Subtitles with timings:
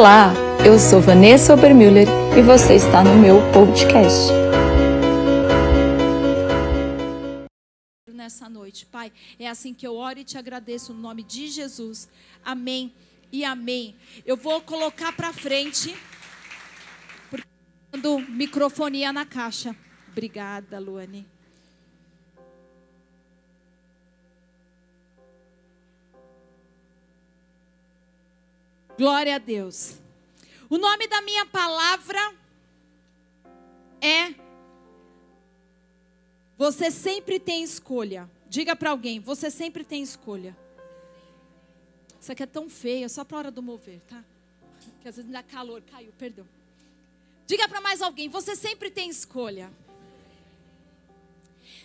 [0.00, 0.32] Olá,
[0.64, 4.30] eu sou Vanessa Obermüller e você está no meu podcast.
[8.08, 12.08] Nessa noite, Pai, é assim que eu oro e te agradeço no nome de Jesus.
[12.42, 12.94] Amém
[13.30, 13.94] e amém.
[14.24, 15.94] Eu vou colocar para frente,
[17.28, 17.46] porque
[18.30, 19.76] microfonia na caixa.
[20.10, 21.26] Obrigada, Luane.
[29.00, 29.94] Glória a Deus.
[30.68, 32.34] O nome da minha palavra
[33.98, 34.34] é
[36.58, 38.30] Você sempre tem escolha.
[38.46, 40.54] Diga para alguém, você sempre tem escolha.
[42.20, 44.22] Isso aqui é tão feio, é só para hora do mover, tá?
[45.00, 46.46] Que às vezes dá calor, caiu, perdão.
[47.46, 49.72] Diga para mais alguém, você sempre tem escolha.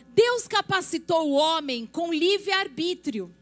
[0.09, 3.33] Deus capacitou o homem com livre arbítrio.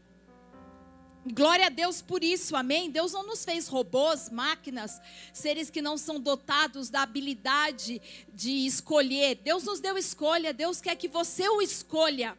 [1.26, 2.90] Glória a Deus por isso, amém?
[2.90, 5.00] Deus não nos fez robôs, máquinas,
[5.32, 8.00] seres que não são dotados da habilidade
[8.34, 9.36] de escolher.
[9.36, 12.36] Deus nos deu escolha, Deus quer que você o escolha.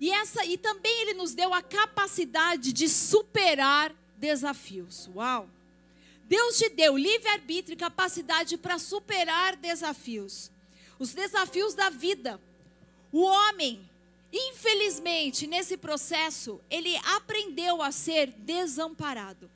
[0.00, 5.08] E, essa, e também Ele nos deu a capacidade de superar desafios.
[5.14, 5.48] Uau!
[6.24, 10.50] Deus te deu livre-arbítrio e capacidade para superar desafios.
[10.98, 12.40] Os desafios da vida.
[13.12, 13.88] O homem
[14.36, 19.48] Infelizmente, nesse processo, ele aprendeu a ser desamparado.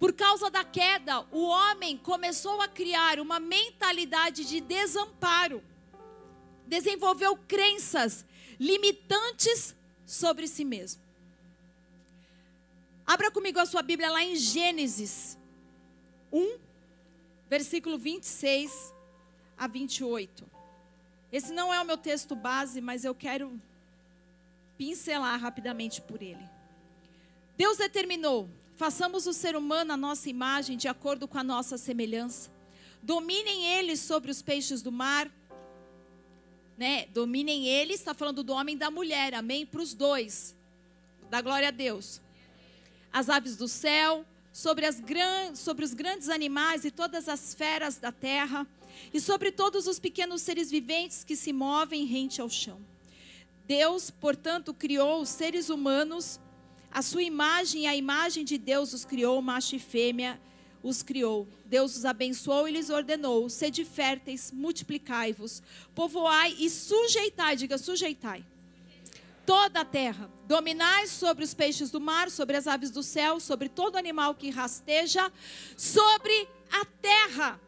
[0.00, 5.62] Por causa da queda, o homem começou a criar uma mentalidade de desamparo.
[6.66, 8.26] Desenvolveu crenças
[8.58, 11.00] limitantes sobre si mesmo.
[13.06, 15.38] Abra comigo a sua Bíblia lá em Gênesis
[16.32, 16.58] 1,
[17.48, 18.92] versículo 26
[19.56, 20.57] a 28.
[21.30, 23.60] Esse não é o meu texto base, mas eu quero
[24.78, 26.48] pincelar rapidamente por ele.
[27.56, 32.50] Deus determinou: façamos o ser humano a nossa imagem, de acordo com a nossa semelhança.
[33.02, 35.30] Dominem eles sobre os peixes do mar.
[36.76, 37.06] Né?
[37.06, 39.66] Dominem eles, está falando do homem e da mulher, amém?
[39.66, 40.56] Para os dois.
[41.28, 42.20] Da glória a Deus.
[43.12, 45.54] As aves do céu, sobre, as gran...
[45.54, 48.66] sobre os grandes animais e todas as feras da terra
[49.12, 52.80] e sobre todos os pequenos seres viventes que se movem rente ao chão.
[53.66, 56.40] Deus, portanto, criou os seres humanos,
[56.90, 60.40] a sua imagem e a imagem de Deus os criou, macho e fêmea
[60.82, 61.46] os criou.
[61.66, 65.62] Deus os abençoou e lhes ordenou: sede férteis, multiplicai-vos,
[65.94, 68.44] povoai e sujeitai, diga sujeitai.
[69.44, 73.68] Toda a terra, dominai sobre os peixes do mar, sobre as aves do céu, sobre
[73.68, 75.32] todo animal que rasteja,
[75.76, 77.60] sobre a terra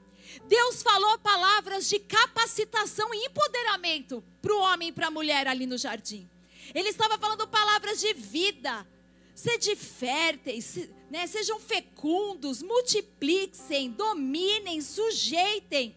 [0.46, 5.66] Deus falou palavras de capacitação e empoderamento para o homem e para a mulher ali
[5.66, 6.28] no jardim.
[6.74, 8.86] Ele estava falando palavras de vida.
[9.34, 11.26] Sede férteis, né?
[11.26, 15.96] sejam fecundos, multipliquem, dominem, sujeitem.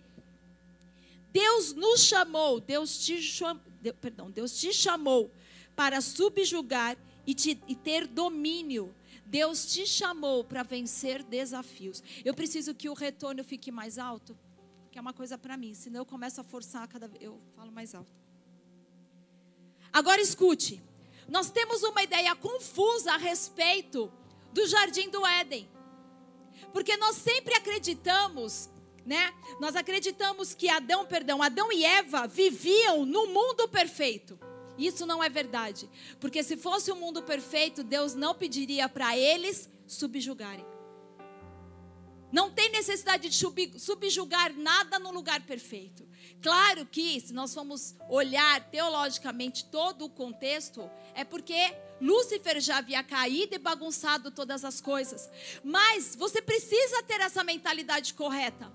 [1.31, 3.59] Deus nos chamou, Deus te, cham,
[3.99, 5.29] perdão, Deus te chamou
[5.75, 6.95] para subjugar
[7.25, 8.93] e, te, e ter domínio
[9.33, 12.03] Deus te chamou para vencer desafios.
[12.23, 14.37] Eu preciso que o retorno fique mais alto,
[14.91, 17.23] que é uma coisa para mim, senão eu começo a forçar cada vez.
[17.23, 18.11] Eu falo mais alto.
[19.91, 20.79] Agora escute.
[21.27, 24.13] Nós temos uma ideia confusa a respeito
[24.51, 25.67] do jardim do Éden.
[26.71, 28.69] Porque nós sempre acreditamos,
[29.03, 29.33] né?
[29.59, 34.37] Nós acreditamos que Adão, perdão, Adão e Eva viviam no mundo perfeito.
[34.77, 35.89] Isso não é verdade.
[36.19, 40.65] Porque se fosse um mundo perfeito, Deus não pediria para eles subjugarem.
[42.31, 46.07] Não tem necessidade de subjugar nada no lugar perfeito.
[46.41, 51.53] Claro que, se nós formos olhar teologicamente todo o contexto, é porque
[52.01, 55.29] Lúcifer já havia caído e bagunçado todas as coisas.
[55.63, 58.73] Mas você precisa ter essa mentalidade correta.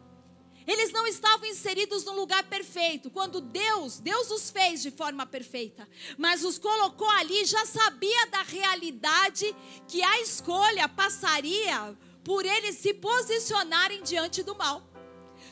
[0.69, 3.11] Eles não estavam inseridos no lugar perfeito.
[3.11, 8.43] Quando Deus, Deus os fez de forma perfeita, mas os colocou ali, já sabia da
[8.43, 9.57] realidade
[9.89, 14.83] que a escolha passaria por eles se posicionarem diante do mal,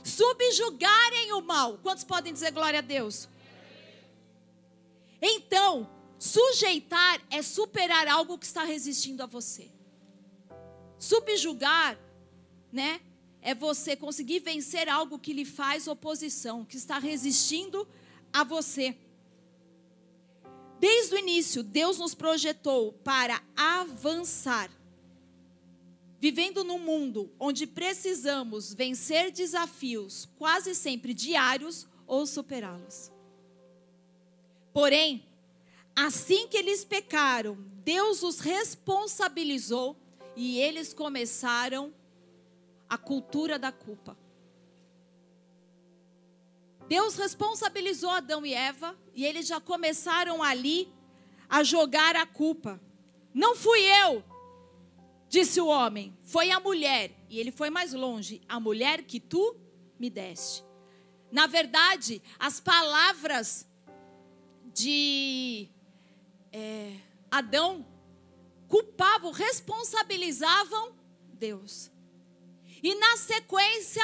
[0.05, 1.79] subjugarem o mal.
[1.79, 3.27] Quantos podem dizer glória a Deus?
[5.23, 5.89] Então,
[6.19, 9.71] sujeitar é superar algo que está resistindo a você.
[10.99, 11.99] Subjugar,
[12.71, 13.01] né?
[13.47, 17.87] É você conseguir vencer algo que lhe faz oposição, que está resistindo
[18.33, 18.99] a você.
[20.81, 24.69] Desde o início, Deus nos projetou para avançar.
[26.19, 33.13] Vivendo num mundo onde precisamos vencer desafios quase sempre diários ou superá-los.
[34.73, 35.25] Porém,
[35.95, 39.97] assim que eles pecaram, Deus os responsabilizou
[40.35, 42.06] e eles começaram a
[42.97, 44.17] cultura da culpa.
[46.89, 50.93] Deus responsabilizou Adão e Eva e eles já começaram ali
[51.49, 52.81] a jogar a culpa.
[53.35, 54.23] Não fui eu,
[55.29, 57.13] disse o homem, foi a mulher.
[57.29, 59.57] E ele foi mais longe: a mulher que tu
[59.99, 60.65] me deste.
[61.31, 63.67] Na verdade, as palavras
[64.73, 65.69] de
[66.53, 66.97] é,
[67.31, 67.85] Adão
[68.69, 70.95] culpavam, responsabilizavam
[71.33, 71.91] Deus.
[72.83, 74.03] E na sequência,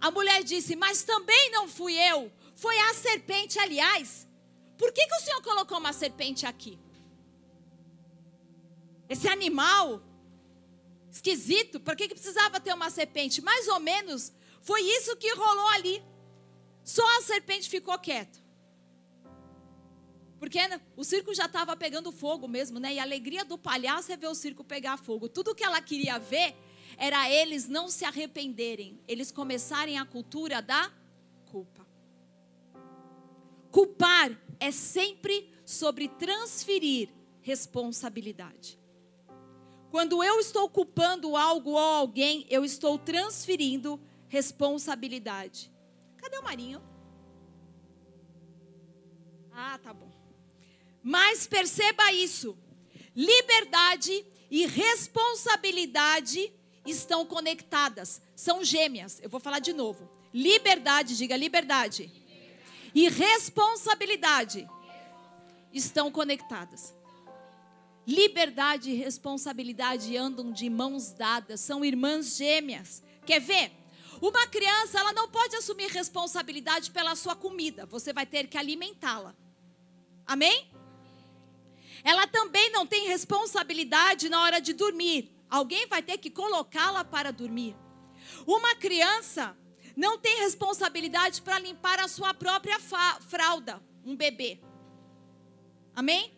[0.00, 4.26] a mulher disse: Mas também não fui eu, foi a serpente, aliás.
[4.76, 6.78] Por que, que o Senhor colocou uma serpente aqui?
[9.08, 10.02] Esse animal
[11.10, 13.40] esquisito, por que, que precisava ter uma serpente?
[13.42, 16.02] Mais ou menos foi isso que rolou ali.
[16.84, 18.38] Só a serpente ficou quieta.
[20.38, 20.58] Porque
[20.96, 22.94] o circo já estava pegando fogo mesmo, né?
[22.94, 25.28] E a alegria do palhaço é ver o circo pegar fogo.
[25.28, 26.54] Tudo que ela queria ver
[26.98, 30.92] era eles não se arrependerem, eles começarem a cultura da
[31.46, 31.86] culpa.
[33.70, 37.08] Culpar é sempre sobre transferir
[37.40, 38.78] responsabilidade.
[39.90, 45.72] Quando eu estou culpando algo ou alguém, eu estou transferindo responsabilidade.
[46.16, 46.82] Cadê o Marinho?
[49.52, 50.10] Ah, tá bom.
[51.02, 52.58] Mas perceba isso:
[53.14, 56.52] liberdade e responsabilidade
[56.90, 59.20] estão conectadas, são gêmeas.
[59.22, 60.08] Eu vou falar de novo.
[60.32, 62.10] Liberdade, diga liberdade.
[62.94, 64.68] E responsabilidade
[65.72, 66.94] estão conectadas.
[68.06, 73.02] Liberdade e responsabilidade andam de mãos dadas, são irmãs gêmeas.
[73.26, 73.72] Quer ver?
[74.20, 79.34] Uma criança, ela não pode assumir responsabilidade pela sua comida, você vai ter que alimentá-la.
[80.26, 80.68] Amém?
[82.02, 85.37] Ela também não tem responsabilidade na hora de dormir.
[85.48, 87.76] Alguém vai ter que colocá-la para dormir.
[88.46, 89.56] Uma criança
[89.96, 92.78] não tem responsabilidade para limpar a sua própria
[93.20, 94.60] fralda, um bebê.
[95.94, 96.32] Amém?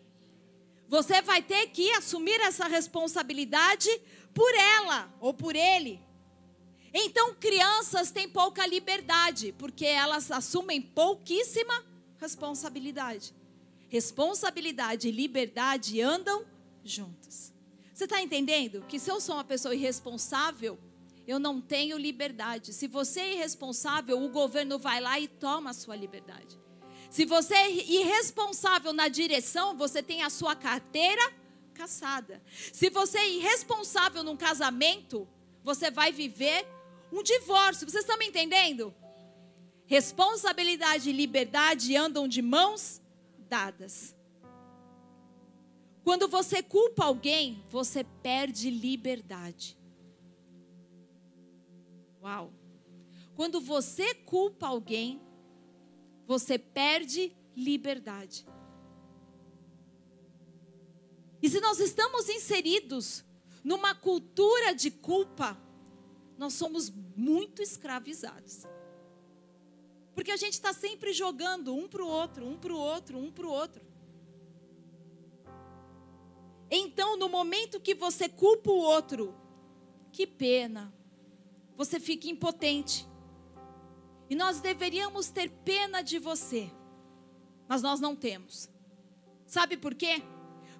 [0.87, 3.89] Você vai ter que assumir essa responsabilidade
[4.33, 6.03] por ela ou por ele.
[6.93, 11.85] Então, crianças têm pouca liberdade, porque elas assumem pouquíssima
[12.17, 13.33] responsabilidade.
[13.87, 16.45] Responsabilidade e liberdade andam
[16.83, 17.50] juntos.
[18.01, 20.79] Você está entendendo que se eu sou uma pessoa irresponsável,
[21.27, 22.73] eu não tenho liberdade.
[22.73, 26.59] Se você é irresponsável, o governo vai lá e toma a sua liberdade.
[27.11, 31.21] Se você é irresponsável na direção, você tem a sua carteira
[31.75, 32.41] caçada.
[32.73, 35.27] Se você é irresponsável num casamento,
[35.63, 36.65] você vai viver
[37.13, 37.87] um divórcio.
[37.87, 38.91] Vocês estão me entendendo?
[39.85, 42.99] Responsabilidade e liberdade andam de mãos
[43.47, 44.15] dadas.
[46.03, 49.77] Quando você culpa alguém, você perde liberdade.
[52.21, 52.53] Uau!
[53.35, 55.21] Quando você culpa alguém,
[56.25, 58.45] você perde liberdade.
[61.41, 63.23] E se nós estamos inseridos
[63.63, 65.57] numa cultura de culpa,
[66.37, 68.63] nós somos muito escravizados.
[70.13, 73.31] Porque a gente está sempre jogando um para o outro, um para o outro, um
[73.31, 73.90] para o outro.
[76.73, 79.35] Então, no momento que você culpa o outro,
[80.09, 80.93] que pena,
[81.75, 83.05] você fica impotente.
[84.29, 86.71] E nós deveríamos ter pena de você,
[87.67, 88.69] mas nós não temos.
[89.45, 90.23] Sabe por quê?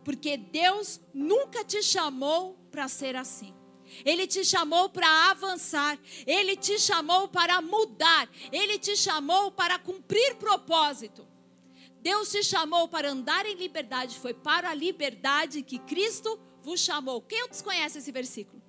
[0.05, 3.53] Porque Deus nunca te chamou para ser assim.
[4.05, 10.35] Ele te chamou para avançar, ele te chamou para mudar, ele te chamou para cumprir
[10.35, 11.27] propósito.
[12.01, 17.21] Deus te chamou para andar em liberdade, foi para a liberdade que Cristo vos chamou.
[17.21, 18.61] Quem desconhece esse versículo?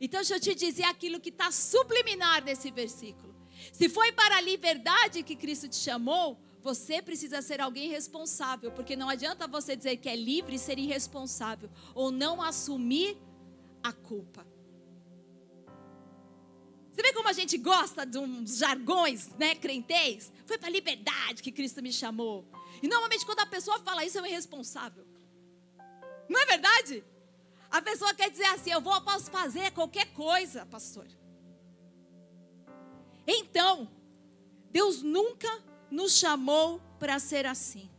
[0.00, 3.34] Então, deixa eu te dizer aquilo que está subliminar nesse versículo.
[3.72, 8.96] Se foi para a liberdade que Cristo te chamou, você precisa ser alguém responsável, porque
[8.96, 13.16] não adianta você dizer que é livre e ser irresponsável, ou não assumir
[13.82, 14.46] a culpa.
[16.90, 20.32] Você vê como a gente gosta de uns jargões, né, crentez?
[20.46, 22.46] Foi para a liberdade que Cristo me chamou.
[22.84, 25.06] E normalmente quando a pessoa fala isso, é um irresponsável.
[26.28, 27.02] Não é verdade?
[27.70, 31.06] A pessoa quer dizer assim: eu vou, posso fazer qualquer coisa, pastor.
[33.26, 33.90] Então,
[34.70, 35.48] Deus nunca
[35.90, 37.90] nos chamou para ser assim.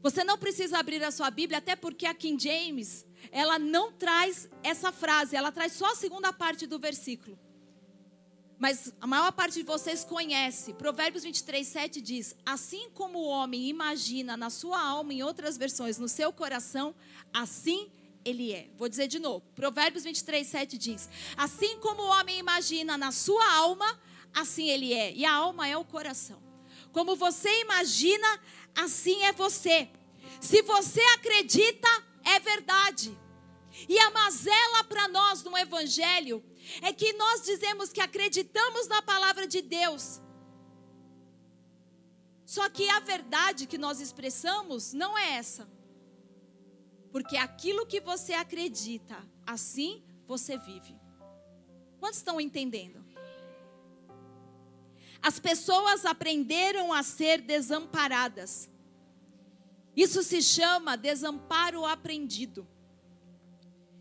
[0.00, 4.48] Você não precisa abrir a sua Bíblia, até porque a King James, ela não traz
[4.62, 7.36] essa frase, ela traz só a segunda parte do versículo
[8.60, 10.74] mas a maior parte de vocês conhece.
[10.74, 15.96] Provérbios 23, 7 diz: Assim como o homem imagina na sua alma, em outras versões,
[15.96, 16.94] no seu coração,
[17.32, 17.90] assim
[18.22, 18.68] ele é.
[18.76, 19.42] Vou dizer de novo.
[19.54, 23.98] Provérbios 23, 7 diz: Assim como o homem imagina na sua alma,
[24.34, 25.10] assim ele é.
[25.14, 26.42] E a alma é o coração.
[26.92, 28.40] Como você imagina,
[28.76, 29.88] assim é você.
[30.38, 31.88] Se você acredita,
[32.22, 33.16] é verdade.
[33.88, 36.44] E a mazela para nós no Evangelho
[36.82, 40.20] é que nós dizemos que acreditamos na palavra de Deus.
[42.44, 45.68] Só que a verdade que nós expressamos não é essa.
[47.12, 50.98] Porque aquilo que você acredita, assim você vive.
[51.98, 53.04] Quantos estão entendendo?
[55.22, 58.70] As pessoas aprenderam a ser desamparadas.
[59.94, 62.66] Isso se chama desamparo aprendido.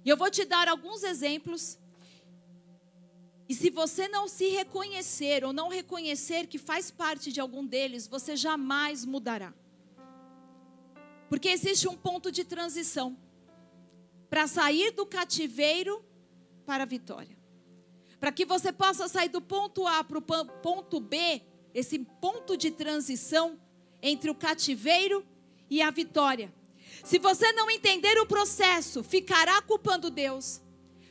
[0.05, 1.77] E eu vou te dar alguns exemplos.
[3.49, 8.05] E se você não se reconhecer ou não reconhecer que faz parte de algum deles,
[8.05, 9.51] você jamais mudará.
[11.27, 13.17] Porque existe um ponto de transição
[14.29, 16.05] para sair do cativeiro
[16.63, 17.35] para a vitória.
[18.19, 21.41] Para que você possa sair do ponto A para o ponto B,
[21.73, 23.59] esse ponto de transição
[23.99, 25.25] entre o cativeiro
[25.67, 26.53] e a vitória.
[27.03, 30.61] Se você não entender o processo, ficará culpando Deus,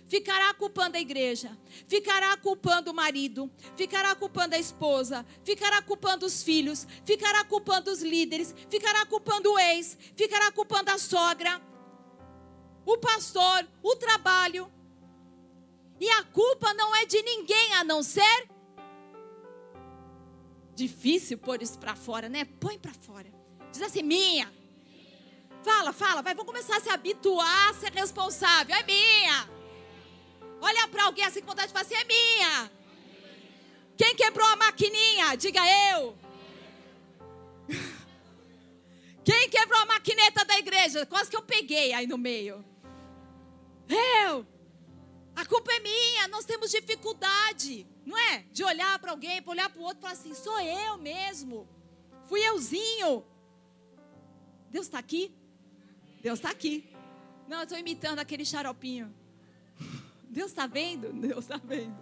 [0.08, 6.42] ficará culpando a igreja, ficará culpando o marido, ficará culpando a esposa, ficará culpando os
[6.42, 11.60] filhos, ficará culpando os líderes, ficará culpando o ex, ficará culpando a sogra,
[12.84, 14.72] o pastor, o trabalho.
[16.00, 18.48] E a culpa não é de ninguém a não ser
[20.74, 22.44] difícil pôr isso para fora, né?
[22.44, 23.30] Põe para fora.
[23.70, 24.50] Diz assim: "Minha".
[25.62, 28.74] Fala, fala, vai, vamos começar a se habituar a ser responsável.
[28.76, 29.57] É minha.
[30.60, 32.70] Olha para alguém assim com vontade de falar assim: é minha.
[33.96, 35.36] Quem quebrou a maquininha?
[35.36, 35.60] Diga
[35.92, 36.16] eu.
[39.24, 41.04] Quem quebrou a maquineta da igreja?
[41.04, 42.64] Quase que eu peguei aí no meio.
[43.88, 44.46] Eu.
[45.34, 46.28] A culpa é minha.
[46.28, 48.44] Nós temos dificuldade, não é?
[48.52, 51.68] De olhar para alguém, para olhar para o outro e falar assim: sou eu mesmo.
[52.28, 53.24] Fui euzinho.
[54.70, 55.34] Deus está aqui?
[56.20, 56.88] Deus está aqui.
[57.46, 59.14] Não, eu estou imitando aquele xaropinho.
[60.38, 61.12] Deus está vendo?
[61.28, 61.98] Deus está vendo.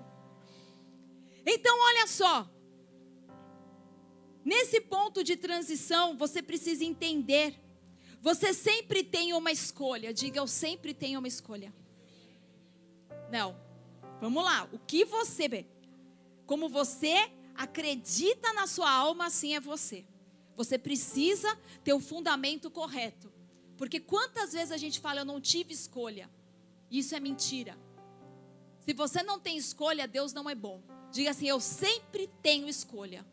[1.46, 2.46] Então, olha só.
[4.44, 7.58] Nesse ponto de transição, você precisa entender.
[8.20, 10.12] Você sempre tem uma escolha.
[10.12, 11.72] Diga, eu sempre tenho uma escolha.
[13.32, 13.58] Não.
[14.20, 14.68] Vamos lá.
[14.70, 15.66] O que você?
[16.44, 20.04] Como você acredita na sua alma, assim é você.
[20.56, 23.32] Você precisa ter o fundamento correto.
[23.78, 26.30] Porque quantas vezes a gente fala, eu não tive escolha.
[26.90, 27.85] Isso é mentira.
[28.86, 30.80] Se você não tem escolha, Deus não é bom.
[31.10, 33.26] Diga assim: Eu sempre tenho escolha.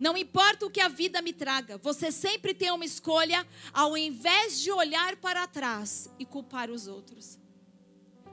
[0.00, 4.60] Não importa o que a vida me traga, você sempre tem uma escolha, ao invés
[4.60, 7.38] de olhar para trás e culpar os outros.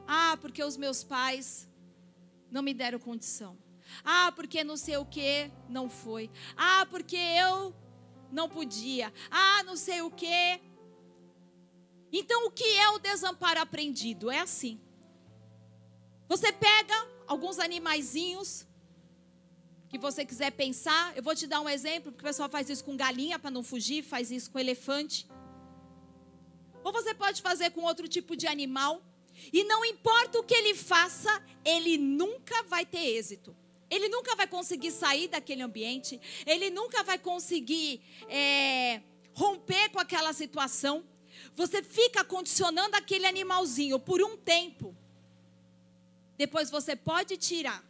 [0.07, 1.69] Ah, porque os meus pais
[2.49, 3.57] não me deram condição.
[4.03, 6.31] Ah, porque não sei o que não foi.
[6.55, 7.75] Ah, porque eu
[8.31, 9.13] não podia.
[9.29, 10.59] Ah, não sei o que
[12.19, 14.29] então, o que é o desamparo aprendido?
[14.29, 14.79] É assim.
[16.27, 18.65] Você pega alguns animaizinhos
[19.89, 21.15] que você quiser pensar.
[21.15, 23.63] Eu vou te dar um exemplo, porque o pessoal faz isso com galinha para não
[23.63, 25.27] fugir, faz isso com elefante.
[26.83, 29.03] Ou você pode fazer com outro tipo de animal.
[29.51, 33.55] E não importa o que ele faça, ele nunca vai ter êxito.
[33.89, 36.19] Ele nunca vai conseguir sair daquele ambiente.
[36.45, 39.01] Ele nunca vai conseguir é,
[39.33, 41.03] romper com aquela situação.
[41.55, 44.95] Você fica condicionando aquele animalzinho por um tempo.
[46.37, 47.83] Depois você pode tirar.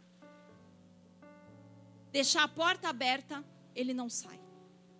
[2.10, 4.38] Deixar a porta aberta, ele não sai.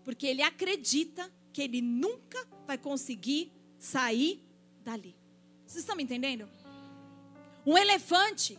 [0.05, 4.43] Porque ele acredita que ele nunca vai conseguir sair
[4.83, 5.15] dali.
[5.67, 6.49] Vocês estão me entendendo?
[7.67, 8.59] Um elefante,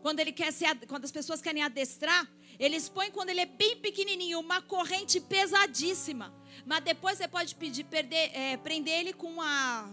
[0.00, 3.76] quando ele quer ser, quando as pessoas querem adestrar, eles põem quando ele é bem
[3.76, 6.32] pequenininho uma corrente pesadíssima.
[6.64, 9.92] Mas depois você pode pedir, perder, é, prender ele com uma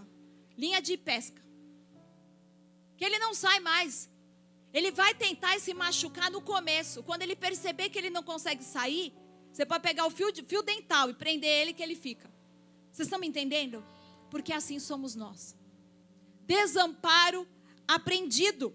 [0.56, 1.42] linha de pesca.
[2.96, 4.10] Que ele não sai mais.
[4.72, 7.02] Ele vai tentar se machucar no começo.
[7.02, 9.12] Quando ele perceber que ele não consegue sair,
[9.52, 12.32] você pode pegar o fio, fio dental e prender ele que ele fica.
[12.90, 13.84] Vocês estão me entendendo?
[14.30, 15.56] Porque assim somos nós.
[16.46, 17.46] Desamparo
[17.86, 18.74] aprendido.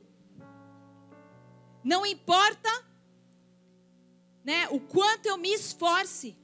[1.84, 2.70] Não importa
[4.44, 6.38] né, o quanto eu me esforce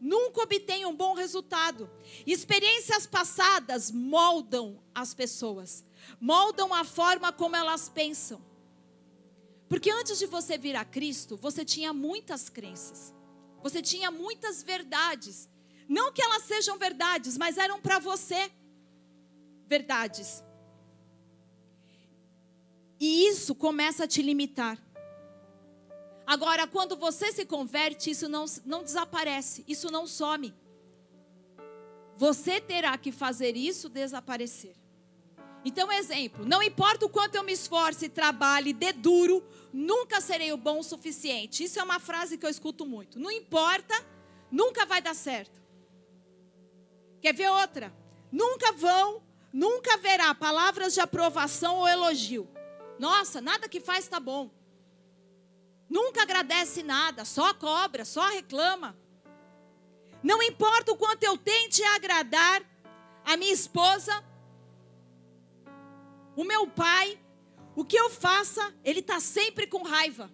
[0.00, 1.90] nunca obtém um bom resultado.
[2.26, 5.84] Experiências passadas moldam as pessoas,
[6.20, 8.40] moldam a forma como elas pensam.
[9.68, 13.14] Porque antes de você vir a Cristo, você tinha muitas crenças,
[13.62, 15.48] você tinha muitas verdades.
[15.88, 18.50] Não que elas sejam verdades, mas eram para você
[19.66, 20.42] verdades.
[23.00, 24.78] E isso começa a te limitar.
[26.28, 30.54] Agora, quando você se converte, isso não, não desaparece, isso não some.
[32.18, 34.76] Você terá que fazer isso desaparecer.
[35.64, 39.42] Então, exemplo: não importa o quanto eu me esforce, trabalhe, dê duro,
[39.72, 41.64] nunca serei o bom o suficiente.
[41.64, 43.18] Isso é uma frase que eu escuto muito.
[43.18, 43.94] Não importa,
[44.50, 45.58] nunca vai dar certo.
[47.22, 47.90] Quer ver outra?
[48.30, 52.46] Nunca vão, nunca haverá palavras de aprovação ou elogio.
[52.98, 54.57] Nossa, nada que faz está bom.
[55.88, 58.96] Nunca agradece nada, só cobra, só reclama.
[60.22, 62.62] Não importa o quanto eu tente agradar
[63.24, 64.24] a minha esposa,
[66.36, 67.18] o meu pai,
[67.74, 70.30] o que eu faça, ele está sempre com raiva.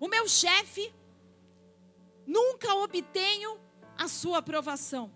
[0.00, 0.92] O meu chefe,
[2.26, 3.60] nunca obtenho
[3.96, 5.12] a sua aprovação.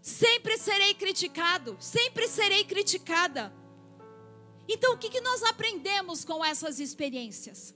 [0.00, 3.52] Sempre serei criticado, sempre serei criticada.
[4.68, 7.74] Então, o que, que nós aprendemos com essas experiências?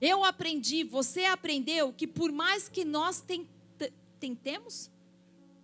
[0.00, 3.24] Eu aprendi, você aprendeu que por mais que nós
[4.20, 4.90] tentemos,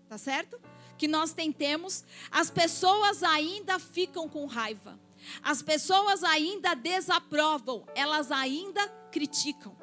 [0.08, 0.60] tá certo?
[0.98, 4.98] Que nós tentemos, as pessoas ainda ficam com raiva.
[5.42, 9.76] As pessoas ainda desaprovam, elas ainda criticam.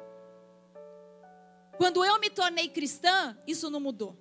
[1.76, 4.16] Quando eu me tornei cristã, isso não mudou.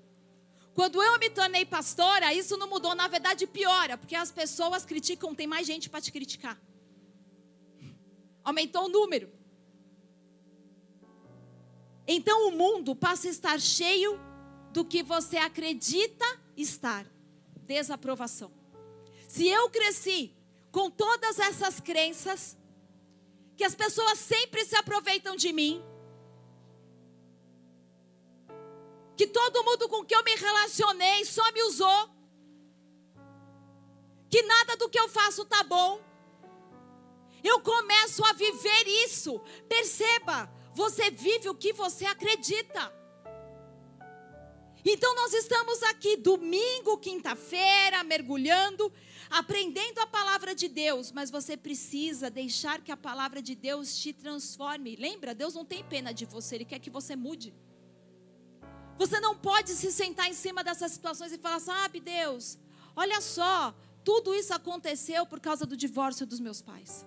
[0.74, 5.36] Quando eu me tornei pastora, isso não mudou, na verdade piora, porque as pessoas criticam,
[5.36, 6.60] tem mais gente para te criticar.
[8.44, 9.40] Aumentou o número.
[12.13, 14.20] Então o mundo passa a estar cheio
[14.74, 16.25] do que você acredita
[16.58, 17.06] estar
[17.65, 18.51] desaprovação.
[19.30, 20.36] Se eu cresci
[20.74, 22.58] com todas essas crenças,
[23.56, 25.82] que as pessoas sempre se aproveitam de mim,
[29.15, 32.10] que todo mundo com que eu me relacionei só me usou,
[34.30, 36.02] que nada do que eu faço tá bom.
[37.41, 39.39] Eu começo a viver isso.
[39.69, 42.93] Perceba, você vive o que você acredita.
[44.84, 48.91] Então nós estamos aqui domingo, quinta-feira, mergulhando,
[49.29, 54.12] aprendendo a palavra de Deus, mas você precisa deixar que a palavra de Deus te
[54.12, 54.95] transforme.
[54.95, 55.36] Lembra?
[55.36, 57.53] Deus não tem pena de você, ele quer que você mude.
[58.97, 62.57] Você não pode se sentar em cima dessas situações e falar: sabe, Deus,
[62.95, 67.05] olha só, tudo isso aconteceu por causa do divórcio dos meus pais.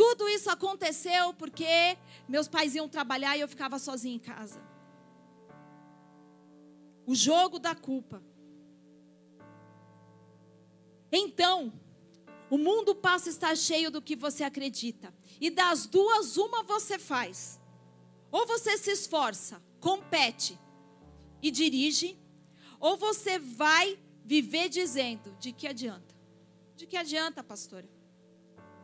[0.00, 4.58] Tudo isso aconteceu porque meus pais iam trabalhar e eu ficava sozinha em casa.
[7.04, 8.22] O jogo da culpa.
[11.12, 11.70] Então,
[12.48, 15.12] o mundo passa a estar cheio do que você acredita.
[15.38, 17.60] E das duas, uma você faz.
[18.32, 20.58] Ou você se esforça compete
[21.42, 22.18] e dirige,
[22.78, 26.14] ou você vai viver dizendo: de que adianta?
[26.74, 27.99] De que adianta, pastora?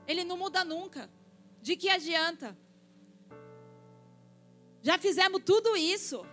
[0.06, 1.10] Ele não muda nunca.
[1.60, 2.56] De que adianta?
[4.82, 6.24] Já fizemos tudo isso.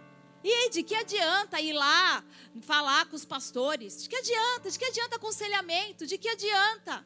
[0.43, 2.23] E de que adianta ir lá
[2.62, 4.03] falar com os pastores?
[4.03, 4.69] De que adianta?
[4.69, 6.05] De que adianta aconselhamento?
[6.05, 7.05] De que adianta?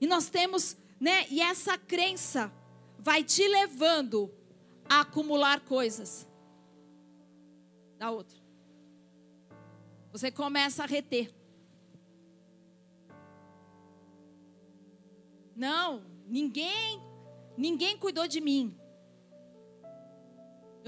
[0.00, 1.26] E nós temos, né?
[1.30, 2.52] E essa crença
[2.98, 4.32] vai te levando
[4.88, 6.28] a acumular coisas
[7.96, 8.38] da outra.
[10.12, 11.32] Você começa a reter.
[15.66, 15.86] Não,
[16.26, 17.02] ninguém,
[17.64, 18.64] ninguém cuidou de mim.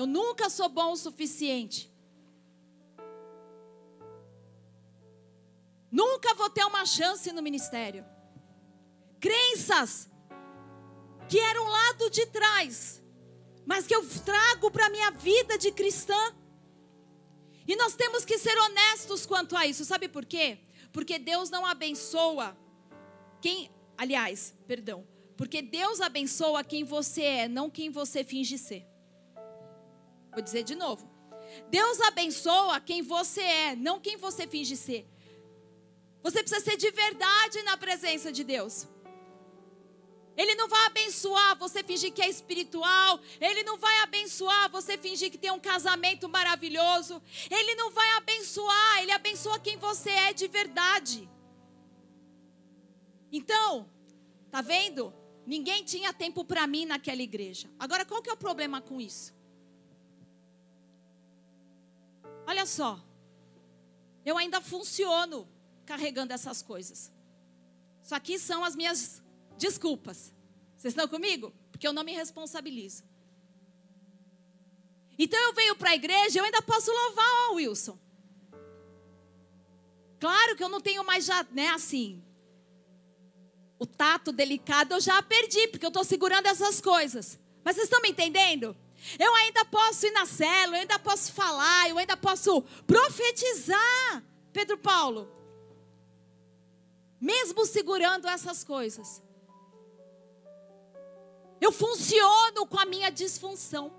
[0.01, 1.81] Eu nunca sou bom o suficiente.
[5.91, 8.05] Nunca vou ter uma chance no ministério.
[9.21, 10.11] Crenças
[11.29, 13.03] que eram lado de trás
[13.65, 16.19] mas que eu trago para a minha vida de cristã.
[17.67, 20.59] E nós temos que ser honestos quanto a isso, sabe por quê?
[20.93, 22.57] Porque Deus não abençoa
[23.41, 23.71] quem,
[24.03, 28.85] aliás, perdão, porque Deus abençoa quem você é, não quem você finge ser.
[30.33, 31.09] Vou dizer de novo.
[31.71, 35.07] Deus abençoa quem você é, não quem você finge ser.
[36.21, 38.89] Você precisa ser de verdade na presença de Deus.
[40.37, 43.21] Ele não vai abençoar você fingir que é espiritual.
[43.41, 47.23] Ele não vai abençoar você fingir que tem um casamento maravilhoso.
[47.51, 49.03] Ele não vai abençoar.
[49.03, 51.29] Ele abençoa quem você é de verdade.
[53.31, 53.89] Então,
[54.53, 55.13] tá vendo?
[55.47, 57.69] Ninguém tinha tempo para mim naquela igreja.
[57.79, 59.35] Agora, qual que é o problema com isso?
[62.47, 63.03] Olha só.
[64.25, 65.49] Eu ainda funciono
[65.87, 67.11] carregando essas coisas.
[68.03, 69.23] Isso aqui são as minhas
[69.57, 70.33] desculpas.
[70.77, 71.53] Vocês estão comigo?
[71.71, 73.03] Porque eu não me responsabilizo.
[75.19, 77.99] Então eu venho para a igreja, eu ainda posso louvar, ó, Wilson.
[80.21, 82.23] Claro que eu não tenho mais já, né, assim.
[83.83, 87.37] O tato delicado eu já perdi, porque eu estou segurando essas coisas.
[87.65, 88.77] Mas vocês estão me entendendo?
[89.19, 94.23] Eu ainda posso ir na célula, eu ainda posso falar, eu ainda posso profetizar.
[94.53, 95.29] Pedro Paulo,
[97.21, 99.21] mesmo segurando essas coisas,
[101.61, 103.93] eu funciono com a minha disfunção.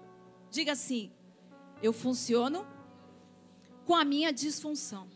[0.49, 1.11] Diga assim:
[1.81, 2.65] eu funciono
[3.83, 5.12] com a minha disfunção.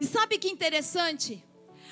[0.00, 1.44] E sabe que interessante?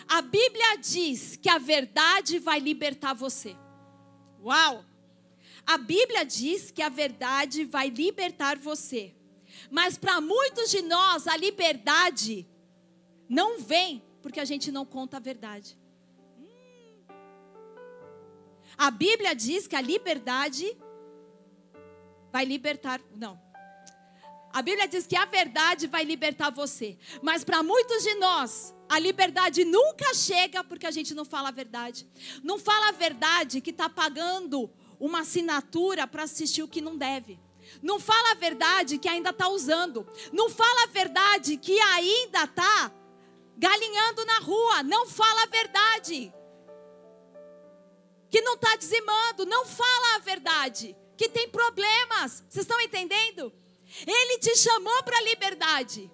[0.09, 3.57] A Bíblia diz que a verdade vai libertar você.
[4.43, 4.85] Uau!
[5.65, 9.15] A Bíblia diz que a verdade vai libertar você.
[9.71, 12.49] Mas para muitos de nós, a liberdade
[13.29, 15.79] não vem porque a gente não conta a verdade.
[18.77, 20.77] A Bíblia diz que a liberdade
[22.33, 23.01] vai libertar.
[23.15, 23.41] Não.
[24.53, 26.99] A Bíblia diz que a verdade vai libertar você.
[27.23, 31.53] Mas para muitos de nós, a liberdade nunca chega porque a gente não fala a
[31.53, 32.07] verdade.
[32.43, 37.41] Não fala a verdade que está pagando uma assinatura para assistir o que não deve.
[37.83, 40.07] Não fala a verdade que ainda está usando.
[40.33, 42.93] Não fala a verdade que ainda está
[43.57, 44.83] galinhando na rua.
[44.83, 46.33] Não fala a verdade
[48.33, 52.43] que não está dizimando, não fala a verdade, que tem problemas.
[52.49, 53.53] Vocês estão entendendo?
[54.07, 56.11] Ele te chamou para a liberdade.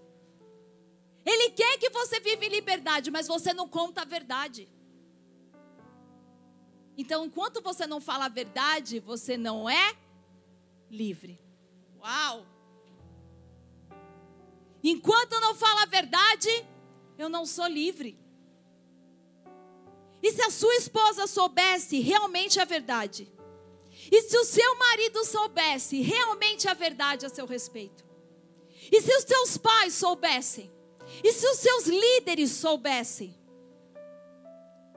[1.25, 4.69] Ele quer que você viva em liberdade, mas você não conta a verdade.
[6.97, 9.97] Então, enquanto você não fala a verdade, você não é
[10.91, 11.41] livre.
[11.99, 12.47] Uau!
[14.83, 16.49] Enquanto eu não falo a verdade,
[17.17, 18.19] eu não sou livre.
[20.23, 23.33] E se a sua esposa soubesse realmente a verdade?
[24.11, 28.05] E se o seu marido soubesse realmente a verdade a seu respeito?
[28.91, 30.71] E se os seus pais soubessem?
[31.23, 33.35] E se os seus líderes soubessem?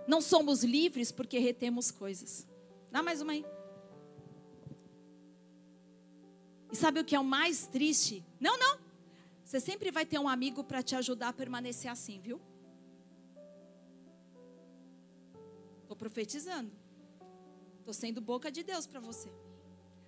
[0.08, 2.48] Não somos livres porque retemos coisas.
[2.90, 3.46] Dá mais uma aí.
[6.72, 8.26] E sabe o que é o mais triste?
[8.40, 8.80] Não, não.
[9.44, 12.40] Você sempre vai ter um amigo para te ajudar a permanecer assim, viu?
[15.82, 16.72] Estou profetizando.
[17.92, 19.30] Estou sendo boca de Deus para você.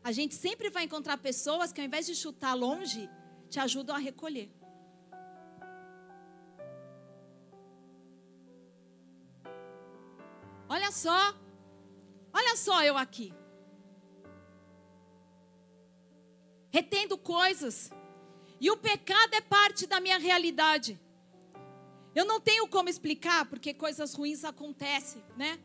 [0.01, 3.09] A gente sempre vai encontrar pessoas que ao invés de chutar longe,
[3.49, 4.49] te ajudam a recolher.
[10.69, 11.35] Olha só.
[12.31, 13.33] Olha só eu aqui.
[16.71, 17.91] Retendo coisas.
[18.61, 20.97] E o pecado é parte da minha realidade.
[22.15, 25.59] Eu não tenho como explicar porque coisas ruins acontecem, né?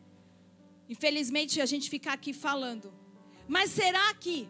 [0.88, 2.92] Infelizmente, a gente fica aqui falando.
[3.46, 4.48] Mas será que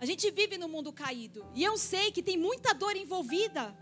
[0.00, 1.46] a gente vive no mundo caído?
[1.54, 3.76] E eu sei que tem muita dor envolvida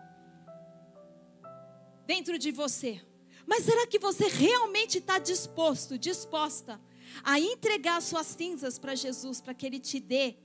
[2.07, 3.01] dentro de você.
[3.46, 6.81] Mas será que você realmente está disposto, disposta
[7.22, 10.37] a entregar suas cinzas para Jesus, para que Ele te dê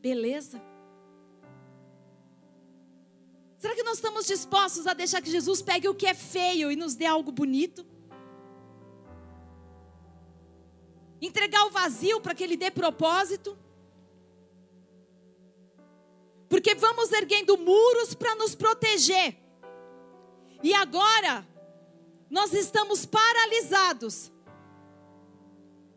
[0.00, 0.62] beleza?
[3.58, 6.76] Será que nós estamos dispostos a deixar que Jesus pegue o que é feio e
[6.76, 7.84] nos dê algo bonito?
[11.26, 13.56] Entregar o vazio para que ele dê propósito.
[16.48, 19.36] Porque vamos erguendo muros para nos proteger.
[20.62, 21.46] E agora,
[22.28, 24.30] nós estamos paralisados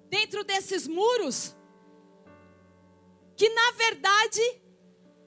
[0.10, 1.56] dentro desses muros,
[3.36, 4.42] que na verdade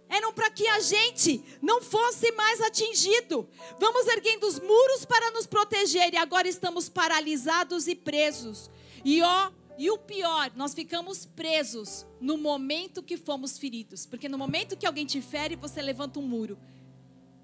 [0.09, 3.48] eram para que a gente não fosse mais atingido.
[3.78, 8.70] Vamos erguendo os muros para nos proteger e agora estamos paralisados e presos.
[9.04, 14.06] E ó, e o pior, nós ficamos presos no momento que fomos feridos.
[14.06, 16.58] Porque no momento que alguém te fere, você levanta um muro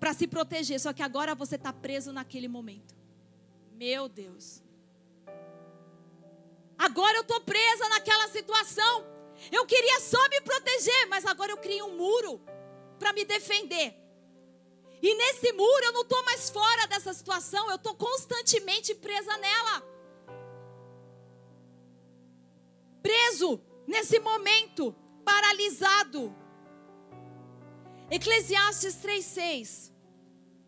[0.01, 0.81] para se proteger.
[0.81, 2.95] Só que agora você está preso naquele momento.
[3.73, 4.63] Meu Deus.
[6.79, 9.07] Agora eu estou presa naquela situação.
[9.51, 12.41] Eu queria só me proteger, mas agora eu criei um muro
[12.99, 13.95] para me defender.
[15.03, 19.92] E nesse muro eu não estou mais fora dessa situação, eu estou constantemente presa nela.
[23.03, 26.35] Preso nesse momento, paralisado.
[28.11, 29.93] Eclesiastes 3:6.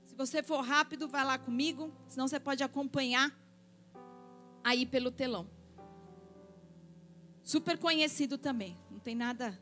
[0.07, 3.33] Se você for rápido, vai lá comigo, senão você pode acompanhar
[4.63, 5.49] aí pelo telão.
[7.43, 9.61] Super conhecido também, não tem nada.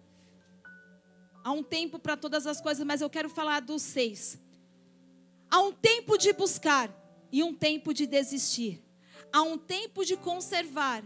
[1.43, 4.41] Há um tempo para todas as coisas, mas eu quero falar dos seis.
[5.51, 6.89] Há um tempo de buscar
[7.33, 8.81] e um tempo de desistir.
[9.33, 11.03] Há um tempo de conservar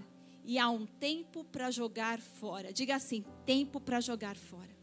[0.47, 2.73] e há um tempo para jogar fora.
[2.73, 4.75] Diga assim: tempo para jogar fora.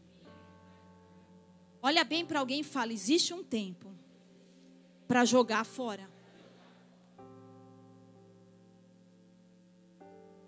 [1.82, 3.90] Olha bem para alguém e fala: existe um tempo
[5.08, 6.12] para jogar fora.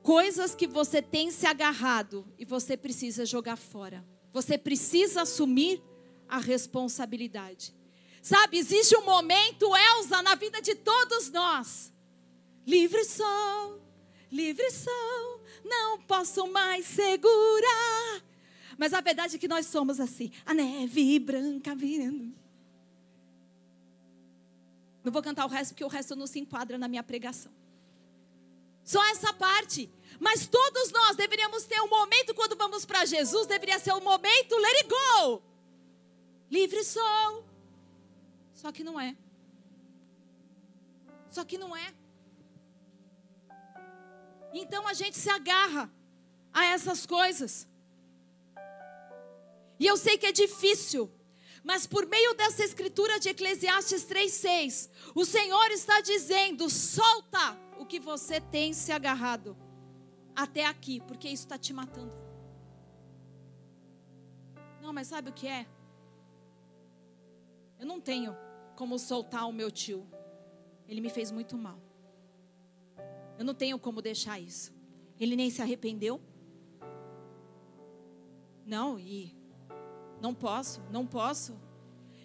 [0.02, 4.04] Coisas que você tem se agarrado e você precisa jogar fora.
[4.32, 5.82] Você precisa assumir
[6.28, 7.74] a responsabilidade.
[8.22, 11.92] Sabe, existe um momento, Elza, na vida de todos nós.
[12.66, 13.80] Livre sou,
[14.30, 18.22] livre sou, não posso mais segurar.
[18.78, 22.34] Mas a verdade é que nós somos assim, a neve branca vindo.
[25.02, 27.52] Não vou cantar o resto porque o resto não se enquadra na minha pregação.
[28.84, 29.90] Só essa parte.
[30.18, 34.00] Mas todos nós deveríamos ter um momento quando vamos para Jesus, deveria ser o um
[34.00, 35.42] momento, let it go.
[36.50, 37.44] Livre sou.
[38.54, 39.16] Só que não é.
[41.28, 41.92] Só que não é.
[44.52, 45.90] Então a gente se agarra
[46.52, 47.68] a essas coisas.
[49.78, 51.10] E eu sei que é difícil,
[51.62, 58.00] mas por meio dessa escritura de Eclesiastes 3:6, o Senhor está dizendo: solta o que
[58.00, 59.56] você tem se agarrado
[60.34, 62.12] até aqui, porque isso está te matando.
[64.80, 65.66] Não, mas sabe o que é?
[67.78, 68.36] Eu não tenho
[68.76, 70.06] como soltar o meu tio.
[70.88, 71.85] Ele me fez muito mal.
[73.38, 74.72] Eu não tenho como deixar isso.
[75.18, 76.20] Ele nem se arrependeu.
[78.64, 79.34] Não, e
[80.20, 81.58] não posso, não posso.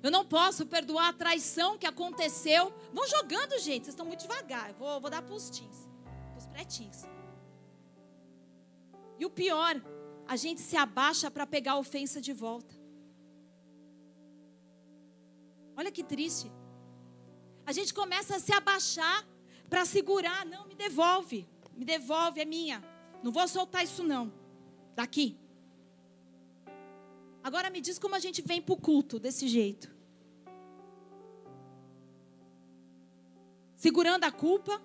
[0.02, 2.74] Eu não posso perdoar a traição que aconteceu.
[2.92, 3.84] Vão jogando, gente.
[3.84, 4.70] Vocês estão muito devagar.
[4.70, 5.88] Eu vou, vou dar para os teens,
[6.32, 7.04] para os pretinhos.
[9.20, 9.80] E o pior,
[10.28, 12.74] a gente se abaixa para pegar a ofensa de volta.
[15.78, 16.52] Olha que triste.
[17.66, 19.28] A gente começa a se abaixar
[19.72, 20.46] para segurar.
[20.46, 21.48] Não, me devolve.
[21.78, 22.84] Me devolve, é minha.
[23.24, 24.32] Não vou soltar isso, não.
[24.94, 25.40] Daqui.
[27.42, 29.90] Agora me diz como a gente vem para o culto desse jeito.
[33.78, 34.80] Segurando a culpa,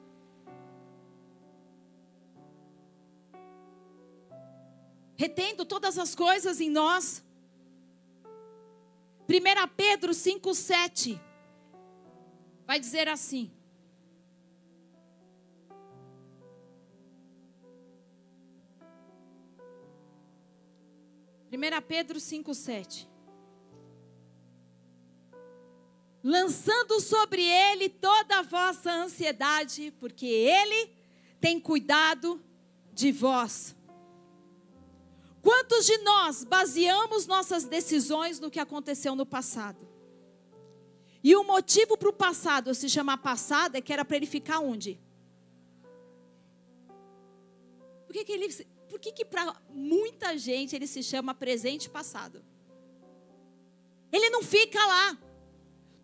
[5.17, 7.23] retendo todas as coisas em nós.
[9.29, 11.21] 1 Pedro 5,7
[12.65, 13.51] vai dizer assim:
[21.57, 23.09] Primeira Pedro 5,7
[26.23, 30.93] Lançando sobre ele toda a vossa ansiedade, porque ele
[31.41, 32.45] tem cuidado
[32.93, 33.75] de vós.
[35.41, 39.89] Quantos de nós baseamos nossas decisões no que aconteceu no passado?
[41.25, 44.59] E o motivo para o passado se chamar passado é que era para ele ficar
[44.59, 45.01] onde?
[48.07, 48.76] Por que, que ele.
[48.97, 52.43] Por que, que para muita gente ele se chama presente passado?
[54.11, 55.19] Ele não fica lá.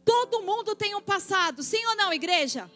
[0.05, 2.70] Todo mundo tem um passado, sim ou não, igreja?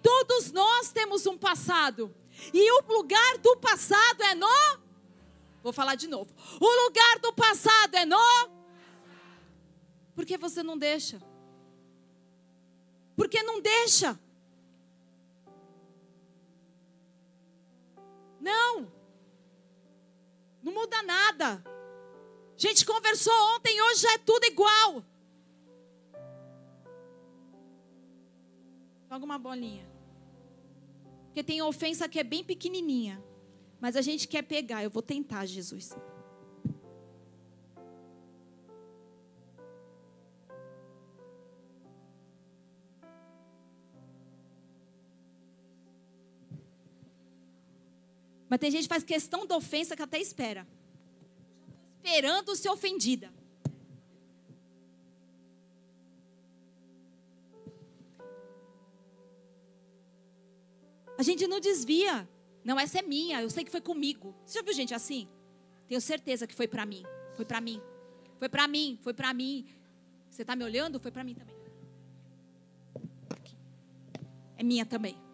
[0.00, 2.14] Todos nós temos um passado.
[2.54, 4.46] E o lugar do passado é no
[5.60, 6.32] Vou falar de novo.
[6.60, 8.16] O lugar do passado é no.
[10.14, 11.20] Por que você não deixa?
[13.16, 14.16] Porque não deixa.
[18.40, 18.97] Não.
[20.68, 21.64] Não muda nada.
[21.64, 25.02] A gente conversou ontem, hoje já é tudo igual.
[29.10, 29.90] Joga uma bolinha.
[31.24, 33.24] Porque tem ofensa que é bem pequenininha.
[33.80, 35.96] Mas a gente quer pegar, eu vou tentar, Jesus.
[48.48, 50.66] Mas tem gente que faz questão da ofensa que até espera.
[52.02, 53.32] Esperando ser ofendida.
[61.18, 62.28] A gente não desvia.
[62.64, 64.34] Não, essa é minha, eu sei que foi comigo.
[64.46, 65.28] Você já viu gente assim?
[65.88, 67.02] Tenho certeza que foi para mim.
[67.34, 67.82] Foi para mim.
[68.38, 69.66] Foi para mim, foi para mim.
[70.30, 71.00] Você está me olhando?
[71.00, 71.56] Foi para mim também.
[74.56, 75.27] É minha também.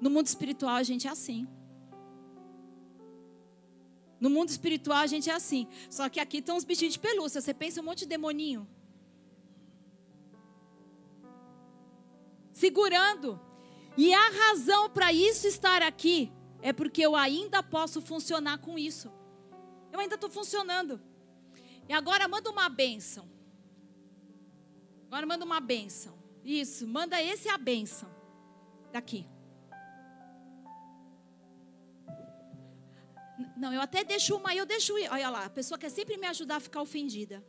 [0.00, 1.46] No mundo espiritual a gente é assim.
[4.20, 5.66] No mundo espiritual a gente é assim.
[5.90, 7.40] Só que aqui estão os bichinhos de pelúcia.
[7.40, 8.66] Você pensa um monte de demoninho.
[12.56, 13.38] segurando.
[13.96, 16.32] E a razão para isso estar aqui
[16.62, 19.12] é porque eu ainda posso funcionar com isso.
[19.92, 21.00] Eu ainda estou funcionando.
[21.88, 23.28] E agora manda uma bênção.
[25.06, 26.18] Agora manda uma bênção.
[26.44, 28.08] Isso, manda esse a bênção.
[28.90, 29.28] daqui.
[33.56, 34.94] Não, eu até deixo uma, eu deixo.
[35.10, 37.44] Olha lá, a pessoa quer sempre me ajudar a ficar ofendida.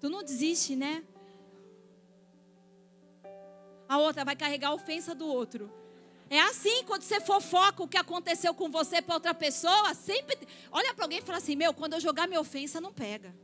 [0.00, 1.04] Tu não desiste, né?
[3.88, 5.70] A outra vai carregar a ofensa do outro.
[6.30, 10.38] É assim, quando você fofoca o que aconteceu com você para outra pessoa, sempre.
[10.70, 13.34] Olha para alguém e fala assim: Meu, quando eu jogar minha ofensa, não pega.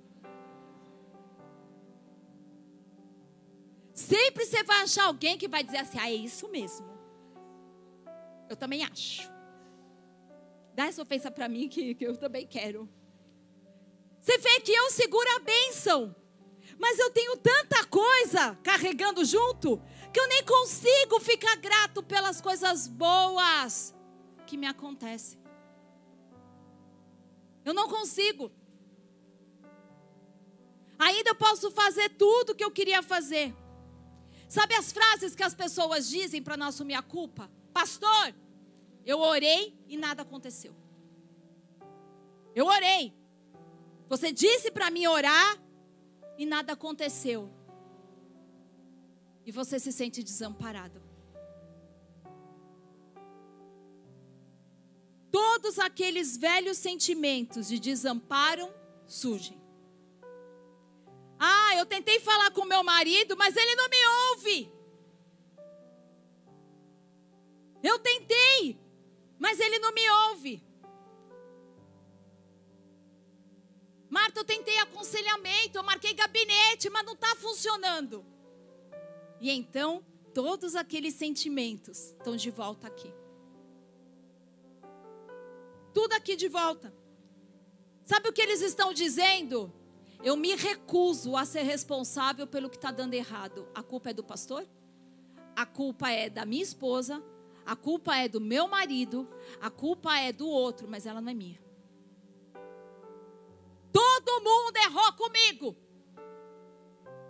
[3.93, 6.87] Sempre você vai achar alguém que vai dizer assim: Ah, é isso mesmo.
[8.49, 9.36] Eu também acho.
[10.77, 12.87] Dá essa ofensa para mim que, que eu também quero.
[14.21, 16.15] Você vê que eu seguro a bênção.
[16.79, 19.81] Mas eu tenho tanta coisa carregando junto
[20.13, 23.95] que eu nem consigo ficar grato pelas coisas boas
[24.47, 25.39] que me acontecem.
[27.65, 28.53] Eu não consigo.
[30.99, 33.55] Ainda posso fazer tudo o que eu queria fazer.
[34.47, 37.51] Sabe as frases que as pessoas dizem para não assumir a culpa?
[37.73, 38.35] Pastor,
[39.07, 40.75] eu orei e nada aconteceu.
[42.55, 43.15] Eu orei.
[44.09, 45.59] Você disse para mim orar
[46.37, 47.51] e nada aconteceu
[49.47, 51.01] e você se sente desamparado.
[55.31, 58.69] Todos aqueles velhos sentimentos de desamparo
[59.07, 59.61] surgem.
[61.39, 64.73] Ah, eu tentei falar com meu marido, mas ele não me ouve.
[67.83, 68.81] Eu tentei,
[69.39, 70.63] mas ele não me ouve.
[74.09, 78.25] Marta, eu tentei aconselhamento, eu marquei gabinete, mas não está funcionando.
[79.41, 83.13] E então, todos aqueles sentimentos estão de volta aqui.
[85.93, 86.95] Tudo aqui de volta.
[88.05, 89.73] Sabe o que eles estão dizendo?
[90.23, 93.69] Eu me recuso a ser responsável pelo que está dando errado.
[93.75, 94.67] A culpa é do pastor?
[95.55, 97.23] A culpa é da minha esposa?
[97.67, 99.29] A culpa é do meu marido?
[99.61, 101.61] A culpa é do outro, mas ela não é minha.
[103.93, 105.77] Todo mundo errou comigo.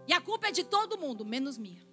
[0.07, 1.87] E a culpa é de todo mundo, menos minha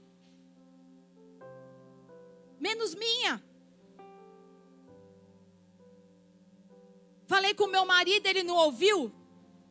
[2.64, 3.44] menos minha.
[7.28, 9.12] Falei com meu marido, ele não ouviu.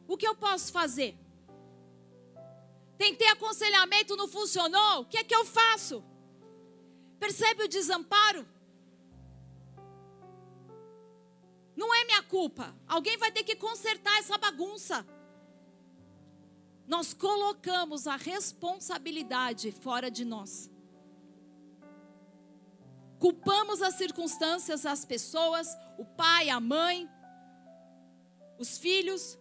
[0.07, 1.17] O que eu posso fazer?
[2.99, 5.01] Tentei aconselhamento, não funcionou.
[5.01, 6.05] O que é que eu faço?
[7.19, 8.47] Percebe o desamparo?
[11.77, 12.75] Não é minha culpa.
[12.87, 15.07] Alguém vai ter que consertar essa bagunça.
[16.87, 20.71] Nós colocamos a responsabilidade fora de nós.
[23.19, 27.09] Culpamos as circunstâncias, as pessoas, o pai, a mãe,
[28.59, 29.39] os filhos,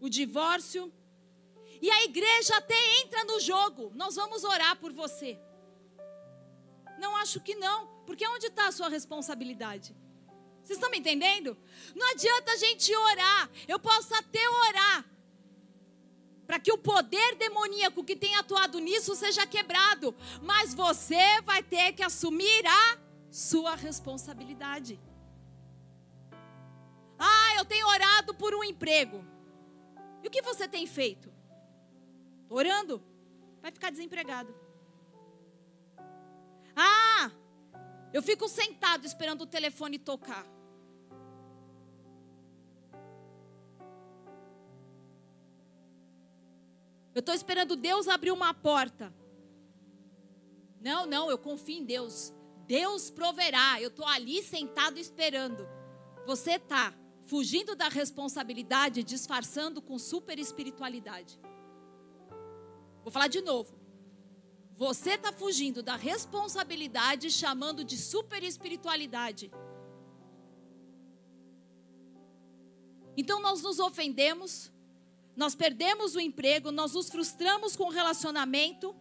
[0.00, 0.92] o divórcio.
[1.80, 3.92] E a igreja até entra no jogo.
[3.94, 5.38] Nós vamos orar por você.
[6.98, 9.96] Não acho que não, porque onde está a sua responsabilidade?
[10.70, 11.58] Vocês estão me entendendo?
[11.96, 13.50] Não adianta a gente orar.
[13.66, 15.04] Eu posso até orar,
[16.46, 20.14] para que o poder demoníaco que tem atuado nisso seja quebrado.
[20.40, 22.98] Mas você vai ter que assumir a
[23.32, 25.00] sua responsabilidade.
[27.18, 29.24] Ah, eu tenho orado por um emprego.
[30.22, 31.32] E o que você tem feito?
[32.48, 33.02] Orando?
[33.60, 34.54] Vai ficar desempregado.
[36.76, 37.28] Ah,
[38.12, 40.59] eu fico sentado esperando o telefone tocar.
[47.14, 49.12] Eu estou esperando Deus abrir uma porta.
[50.80, 52.32] Não, não, eu confio em Deus.
[52.66, 53.80] Deus proverá.
[53.80, 55.68] Eu estou ali sentado esperando.
[56.26, 61.38] Você está fugindo da responsabilidade, disfarçando com super espiritualidade.
[63.02, 63.78] Vou falar de novo.
[64.76, 69.50] Você está fugindo da responsabilidade, chamando de super espiritualidade.
[73.16, 74.72] Então nós nos ofendemos,
[75.40, 78.94] nós perdemos o emprego, nós nos frustramos com o relacionamento.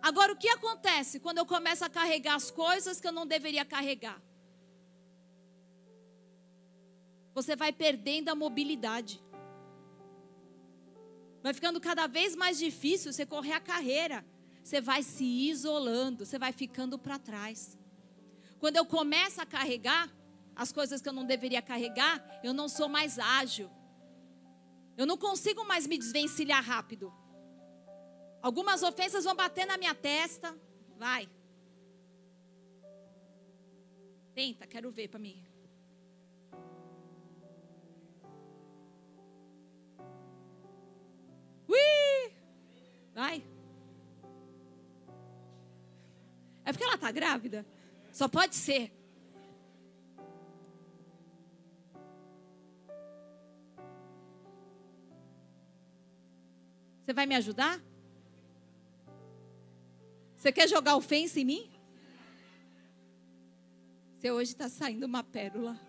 [0.00, 3.66] Agora, o que acontece quando eu começo a carregar as coisas que eu não deveria
[3.66, 4.18] carregar?
[7.34, 9.22] Você vai perdendo a mobilidade.
[11.42, 14.24] Vai ficando cada vez mais difícil você correr a carreira.
[14.64, 17.76] Você vai se isolando, você vai ficando para trás.
[18.58, 20.10] Quando eu começo a carregar
[20.54, 23.70] as coisas que eu não deveria carregar, eu não sou mais ágil,
[24.96, 27.12] eu não consigo mais me desvencilhar rápido.
[28.42, 30.56] Algumas ofensas vão bater na minha testa.
[30.96, 31.28] Vai.
[34.34, 35.44] Tenta, quero ver para mim.
[41.68, 42.32] Ui!
[43.14, 43.56] Vai.
[47.06, 47.64] tá grávida?
[48.12, 48.92] Só pode ser.
[57.06, 57.80] Você vai me ajudar?
[60.36, 61.70] Você quer jogar ofensa em mim?
[64.18, 65.80] Você hoje está saindo uma pérola.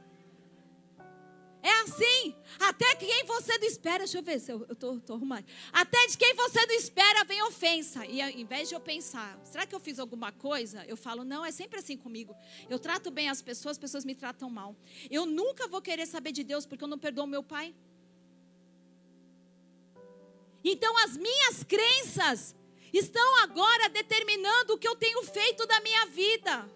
[1.63, 2.36] É assim.
[2.59, 4.03] Até quem você não espera.
[4.03, 5.45] Deixa eu ver se eu estou arrumando.
[5.74, 8.05] Até de quem você não espera vem ofensa.
[8.05, 10.86] E ao invés de eu pensar, será que eu fiz alguma coisa?
[10.86, 12.36] Eu falo, não, é sempre assim comigo.
[12.70, 14.76] Eu trato bem as pessoas, as pessoas me tratam mal.
[15.09, 17.74] Eu nunca vou querer saber de Deus porque eu não perdoo meu pai.
[20.70, 22.53] Então as minhas crenças
[22.91, 26.70] estão agora determinando o que eu tenho feito da minha vida.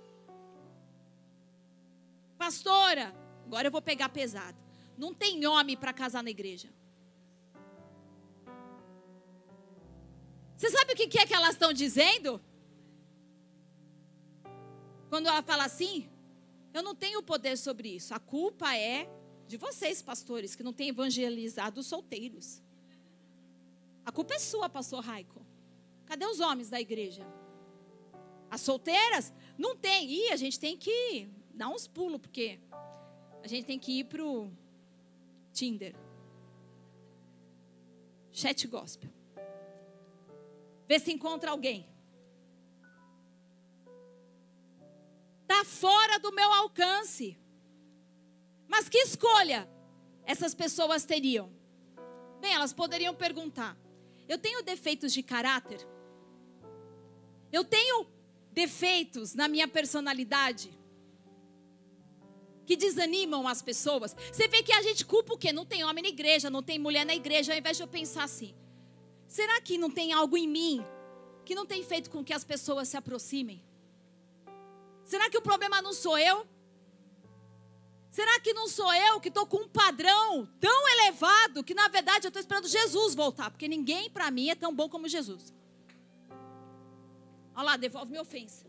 [2.37, 3.13] Pastora,
[3.45, 4.57] agora eu vou pegar pesado.
[4.97, 6.69] Não tem homem para casar na igreja.
[10.55, 12.39] Você sabe o que é que elas estão dizendo?
[15.09, 16.09] Quando ela fala assim,
[16.73, 18.13] eu não tenho poder sobre isso.
[18.13, 19.09] A culpa é
[19.47, 22.61] de vocês, pastores, que não têm evangelizado os solteiros.
[24.05, 25.45] A culpa é sua, pastor Raico.
[26.05, 27.25] Cadê os homens da igreja?
[28.49, 29.33] As solteiras?
[29.57, 30.09] Não tem.
[30.11, 32.59] E a gente tem que dar uns pulos, porque
[33.43, 34.51] a gente tem que ir pro
[35.53, 35.95] Tinder.
[38.31, 39.09] Chat gospel.
[40.87, 41.89] Vê se encontra alguém.
[45.43, 47.37] Está fora do meu alcance.
[48.67, 49.69] Mas que escolha
[50.25, 51.51] essas pessoas teriam?
[52.39, 53.77] Bem, elas poderiam perguntar:
[54.31, 55.85] eu tenho defeitos de caráter?
[57.51, 58.07] Eu tenho
[58.51, 60.69] defeitos na minha personalidade?
[62.63, 64.15] que desanimam as pessoas.
[64.31, 65.51] Você vê que a gente culpa o quê?
[65.51, 68.23] Não tem homem na igreja, não tem mulher na igreja, ao invés de eu pensar
[68.23, 68.55] assim:
[69.27, 70.81] será que não tem algo em mim
[71.43, 73.61] que não tem feito com que as pessoas se aproximem?
[75.03, 76.47] Será que o problema não sou eu?
[78.11, 82.27] Será que não sou eu que estou com um padrão tão elevado que na verdade
[82.27, 83.49] eu estou esperando Jesus voltar?
[83.49, 85.53] Porque ninguém para mim é tão bom como Jesus.
[87.55, 88.65] Olha lá, devolve minha ofensa.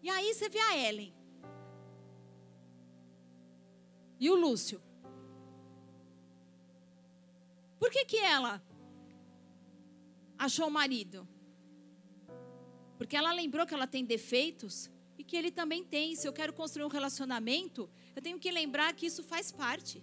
[0.00, 1.12] E aí você vê a Ellen.
[4.20, 4.80] E o Lúcio.
[7.80, 8.62] Por que, que ela
[10.38, 11.31] achou o marido?
[13.02, 14.88] Porque ela lembrou que ela tem defeitos
[15.18, 16.14] e que ele também tem.
[16.14, 20.00] Se eu quero construir um relacionamento, eu tenho que lembrar que isso faz parte.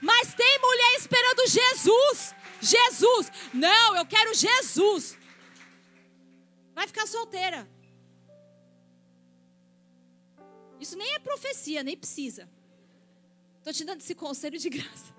[0.00, 2.34] Mas tem mulher esperando Jesus.
[2.60, 3.32] Jesus.
[3.52, 5.18] Não, eu quero Jesus.
[6.72, 7.68] Vai ficar solteira.
[10.78, 12.48] Isso nem é profecia, nem precisa.
[13.58, 15.15] Estou te dando esse conselho de graça.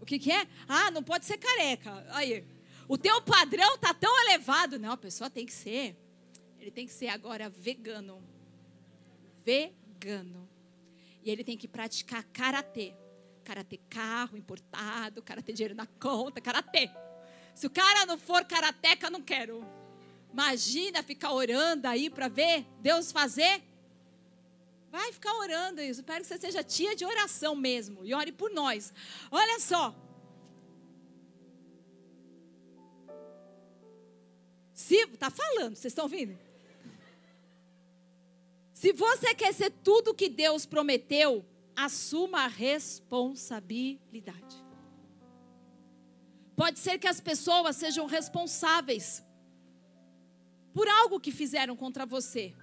[0.00, 0.46] O que, que é?
[0.66, 2.06] Ah, não pode ser careca.
[2.10, 2.44] Aí,
[2.88, 4.78] o teu padrão tá tão elevado.
[4.78, 5.96] Não, a pessoa tem que ser.
[6.58, 8.22] Ele tem que ser agora vegano.
[9.44, 10.48] Vegano.
[11.22, 12.94] E ele tem que praticar karatê.
[13.44, 16.90] Karatê carro importado, karatê dinheiro na conta, karatê.
[17.54, 19.66] Se o cara não for karateca, não quero.
[20.32, 23.62] Imagina ficar orando aí para ver Deus fazer.
[24.90, 26.00] Vai ficar orando isso.
[26.00, 28.04] Espero que você seja tia de oração mesmo.
[28.04, 28.92] E ore por nós.
[29.30, 29.94] Olha só.
[34.72, 36.36] Se tá falando, vocês estão ouvindo?
[38.72, 41.44] Se você quer ser tudo que Deus prometeu,
[41.76, 44.56] assuma a responsabilidade.
[46.56, 49.22] Pode ser que as pessoas sejam responsáveis
[50.72, 52.54] por algo que fizeram contra você.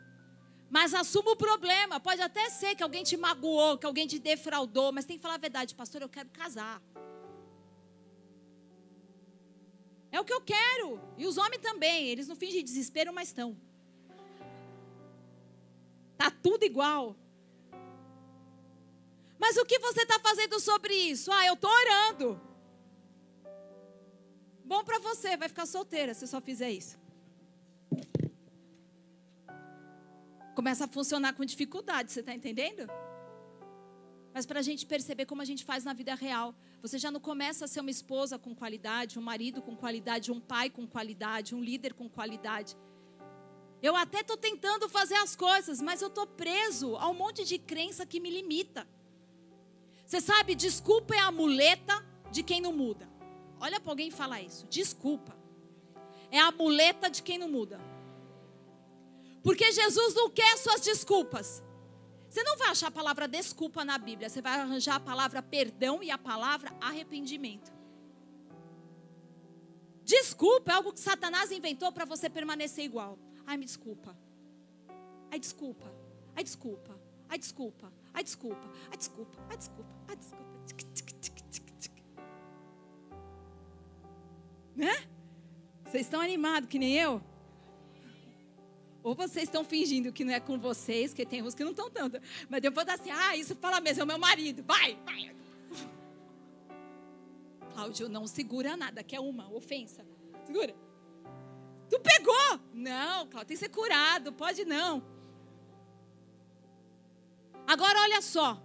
[0.70, 1.99] Mas assuma o problema.
[1.99, 5.36] Pode até ser que alguém te magoou, que alguém te defraudou, mas tem que falar
[5.36, 6.82] a verdade, pastor, eu quero casar.
[10.11, 10.99] É o que eu quero.
[11.18, 13.57] E os homens também, eles não fingem desespero, mas estão.
[16.18, 17.15] Tá tudo igual.
[19.39, 21.32] Mas o que você está fazendo sobre isso?
[21.32, 22.41] Ah, eu estou orando.
[24.65, 26.97] Bom para você, vai ficar solteira se só fizer isso.
[30.58, 32.89] Começa a funcionar com dificuldade, você está entendendo?
[34.34, 37.20] Mas para a gente perceber como a gente faz na vida real, você já não
[37.20, 41.53] começa a ser uma esposa com qualidade, um marido com qualidade, um pai com qualidade,
[41.53, 42.76] um líder com qualidade.
[43.84, 47.60] Eu até estou tentando fazer as coisas, mas eu estou preso a um monte de
[47.60, 48.88] crença que me limita.
[50.08, 53.08] Você sabe, desculpa é a muleta de quem não muda.
[53.60, 54.66] Olha para alguém e fala isso.
[54.72, 55.38] Desculpa.
[56.32, 57.80] É a muleta de quem não muda.
[59.43, 61.63] Porque Jesus não quer suas desculpas.
[62.29, 66.03] Você não vai achar a palavra desculpa na Bíblia, você vai arranjar a palavra perdão
[66.03, 67.71] e a palavra arrependimento.
[70.03, 73.17] Desculpa é algo que Satanás inventou para você permanecer igual.
[73.45, 74.17] Ai, me desculpa.
[75.31, 75.91] Ai, desculpa.
[76.35, 76.99] Ai, desculpa.
[77.29, 77.91] Ai, desculpa.
[78.13, 78.69] Ai, desculpa.
[78.89, 79.38] Ai, desculpa.
[79.49, 79.91] Ai, desculpa.
[80.07, 80.47] Ai, desculpa.
[84.75, 85.07] Né?
[85.85, 87.21] Vocês estão animados que nem eu?
[89.08, 91.89] Ou vocês estão fingindo que não é com vocês, que tem uns que não estão
[91.89, 92.20] tanto.
[92.49, 94.66] Mas depois dá assim, ah, isso fala mesmo, é o meu marido.
[94.68, 95.34] Vai, vai.
[97.74, 100.05] Cláudio, não segura nada, que é uma ofensa.
[100.45, 100.76] Segura.
[101.89, 102.60] Tu pegou?
[102.74, 105.01] Não, Cláudio, tem que ser curado, pode não.
[107.66, 108.62] Agora olha só.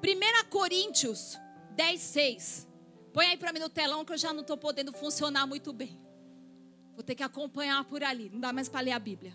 [0.00, 1.36] 1 Coríntios
[1.72, 2.68] 10, 6.
[3.12, 5.98] Põe aí para mim no telão que eu já não estou podendo funcionar muito bem.
[7.00, 8.28] Vou ter que acompanhar por ali.
[8.30, 9.34] Não dá mais para ler a Bíblia.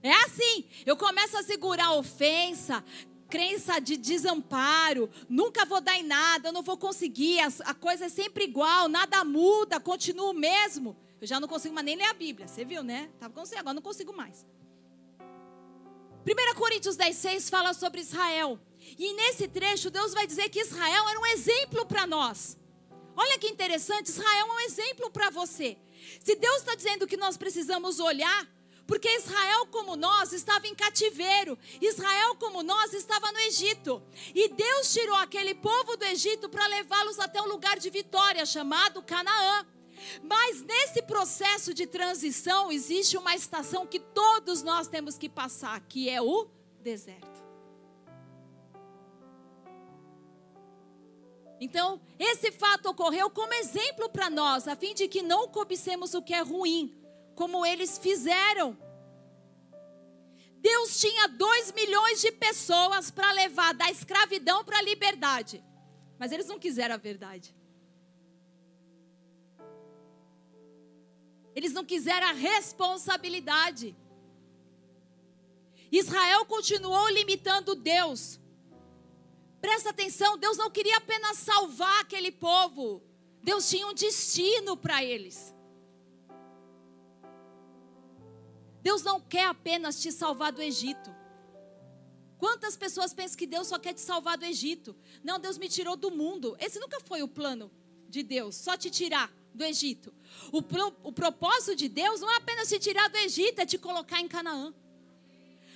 [0.00, 0.64] É assim.
[0.86, 2.84] Eu começo a segurar ofensa,
[3.28, 5.10] crença de desamparo.
[5.28, 7.40] Nunca vou dar em nada, eu não vou conseguir.
[7.64, 10.96] A, coisa é sempre igual, nada muda, continua o mesmo.
[11.20, 12.46] Eu já não consigo mais nem ler a Bíblia.
[12.46, 13.10] Você viu, né?
[13.14, 14.46] Estava conseguindo, agora não consigo mais.
[16.24, 18.60] 1 Coríntios 10, 6 fala sobre Israel.
[18.96, 22.56] E nesse trecho, Deus vai dizer que Israel era um exemplo para nós.
[23.16, 25.76] Olha que interessante, Israel é um exemplo para você.
[26.22, 28.48] Se Deus está dizendo que nós precisamos olhar,
[28.86, 34.02] porque Israel, como nós, estava em cativeiro, Israel, como nós, estava no Egito,
[34.34, 39.00] e Deus tirou aquele povo do Egito para levá-los até um lugar de vitória chamado
[39.00, 39.64] Canaã.
[40.22, 46.08] Mas nesse processo de transição existe uma estação que todos nós temos que passar, que
[46.10, 46.48] é o
[46.82, 47.39] deserto.
[51.60, 56.22] Então, esse fato ocorreu como exemplo para nós, a fim de que não cobicemos o
[56.22, 56.98] que é ruim,
[57.34, 58.76] como eles fizeram.
[60.56, 65.62] Deus tinha dois milhões de pessoas para levar da escravidão para a liberdade,
[66.18, 67.54] mas eles não quiseram a verdade.
[71.54, 73.94] Eles não quiseram a responsabilidade.
[75.92, 78.38] Israel continuou limitando Deus.
[79.60, 83.02] Presta atenção, Deus não queria apenas salvar aquele povo.
[83.42, 85.54] Deus tinha um destino para eles.
[88.82, 91.14] Deus não quer apenas te salvar do Egito.
[92.38, 94.96] Quantas pessoas pensam que Deus só quer te salvar do Egito?
[95.22, 96.56] Não, Deus me tirou do mundo.
[96.58, 97.70] Esse nunca foi o plano
[98.08, 100.12] de Deus, só te tirar do Egito.
[100.50, 103.76] O, pro, o propósito de Deus não é apenas te tirar do Egito, é te
[103.76, 104.72] colocar em Canaã.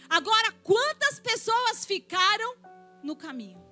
[0.08, 2.56] Agora, quantas pessoas ficaram
[3.02, 3.63] no caminho?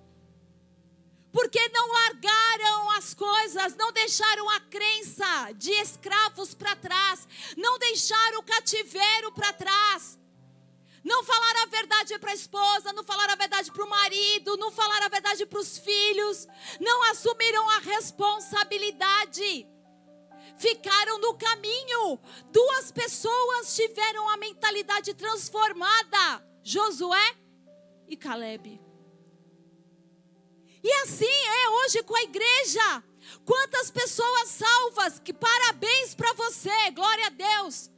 [1.32, 7.26] Porque não largaram as coisas, não deixaram a crença de escravos para trás,
[7.56, 10.18] não deixaram o cativeiro para trás.
[11.02, 14.70] Não falaram a verdade para a esposa, não falaram a verdade para o marido, não
[14.70, 16.46] falaram a verdade para os filhos,
[16.78, 19.66] não assumiram a responsabilidade.
[20.56, 22.20] Ficaram no caminho.
[22.52, 27.36] Duas pessoas tiveram a mentalidade transformada: Josué
[28.06, 28.91] e Caleb.
[30.82, 33.04] E assim é hoje com a igreja.
[33.44, 37.90] Quantas pessoas salvas, que parabéns para você, glória a Deus.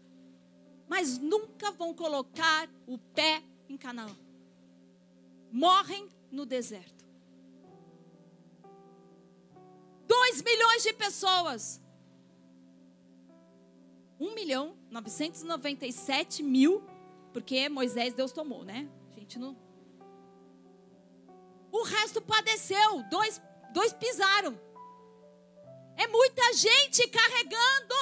[0.87, 4.14] Mas nunca vão colocar o pé em Canaã.
[5.51, 7.05] Morrem no deserto.
[10.07, 11.80] Dois milhões de pessoas.
[14.20, 15.43] Um milhão novecentos
[15.82, 16.82] e sete mil,
[17.32, 18.89] porque Moisés Deus tomou, né?
[19.11, 19.57] A gente não,
[21.75, 24.53] o resto padeceu, dois, dois pisaram.
[25.97, 27.95] É muita gente carregando,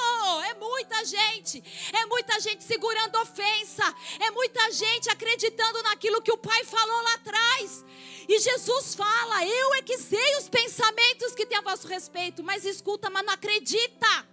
[0.49, 3.83] é muita gente, é muita gente segurando ofensa,
[4.19, 7.83] é muita gente acreditando naquilo que o Pai falou lá atrás.
[8.29, 12.65] E Jesus fala: Eu é que sei os pensamentos que tem a vosso respeito, mas
[12.65, 14.27] escuta, mas não acredita.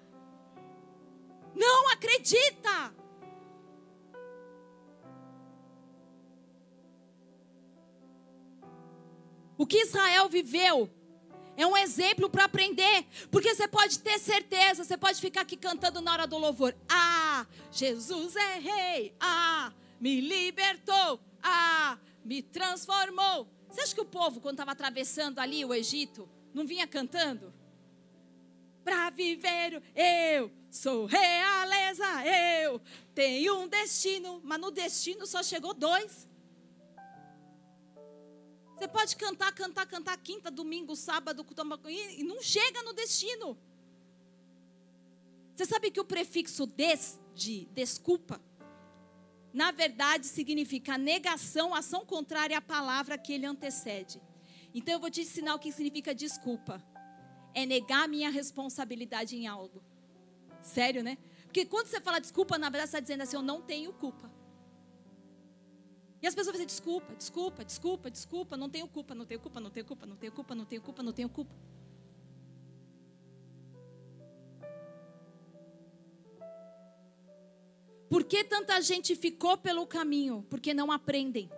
[1.55, 2.95] Não acredita.
[9.61, 10.89] O que Israel viveu
[11.55, 16.01] é um exemplo para aprender, porque você pode ter certeza, você pode ficar aqui cantando
[16.01, 16.75] na hora do louvor.
[16.89, 19.15] Ah, Jesus é rei.
[19.21, 21.21] Ah, me libertou.
[21.43, 23.47] Ah, me transformou.
[23.69, 27.53] Você acha que o povo, quando estava atravessando ali o Egito, não vinha cantando?
[28.83, 32.07] Para viver, eu sou realeza,
[32.65, 32.81] eu
[33.15, 36.27] tenho um destino, mas no destino só chegou dois.
[38.81, 41.47] Você pode cantar, cantar, cantar quinta, domingo, sábado,
[41.87, 43.59] e não chega no destino.
[45.55, 48.41] Você sabe que o prefixo des, de desculpa,
[49.53, 54.19] na verdade, significa negação, ação contrária à palavra que ele antecede.
[54.73, 56.83] Então eu vou te ensinar o que significa desculpa.
[57.53, 59.83] É negar minha responsabilidade em algo.
[60.63, 61.19] Sério, né?
[61.43, 64.30] Porque quando você fala desculpa, na verdade você está dizendo assim, eu não tenho culpa.
[66.23, 69.61] E as pessoas vão dizer, desculpa, desculpa, desculpa, desculpa, não tenho culpa, não tenho culpa,
[69.61, 71.55] não tenho culpa, não tenho culpa, não tenho culpa, não tenho culpa.
[78.11, 80.45] Por que tanta gente ficou pelo caminho?
[80.51, 81.49] Porque não aprendem.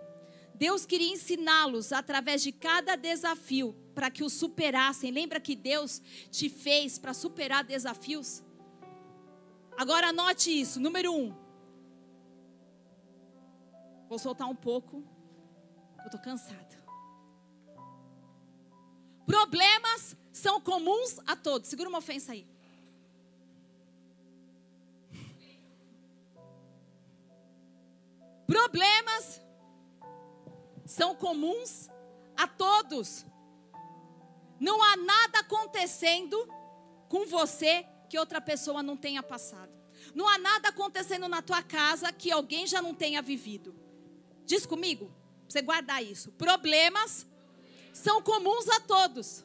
[0.53, 5.11] Deus queria ensiná-los através de cada desafio para que o superassem.
[5.11, 8.43] Lembra que Deus te fez para superar desafios?
[9.75, 10.79] Agora anote isso.
[10.79, 11.42] Número um.
[14.13, 15.03] Vou soltar um pouco.
[15.97, 16.85] Eu estou cansada.
[19.25, 21.67] Problemas são comuns a todos.
[21.67, 22.47] Segura uma ofensa aí.
[28.45, 29.41] Problemas
[30.85, 31.89] são comuns
[32.37, 33.25] a todos.
[34.59, 36.37] Não há nada acontecendo
[37.09, 39.73] com você que outra pessoa não tenha passado.
[40.13, 43.82] Não há nada acontecendo na tua casa que alguém já não tenha vivido.
[44.45, 45.11] Diz comigo,
[45.47, 46.31] você guardar isso.
[46.33, 47.25] Problemas
[47.93, 49.43] são comuns a todos.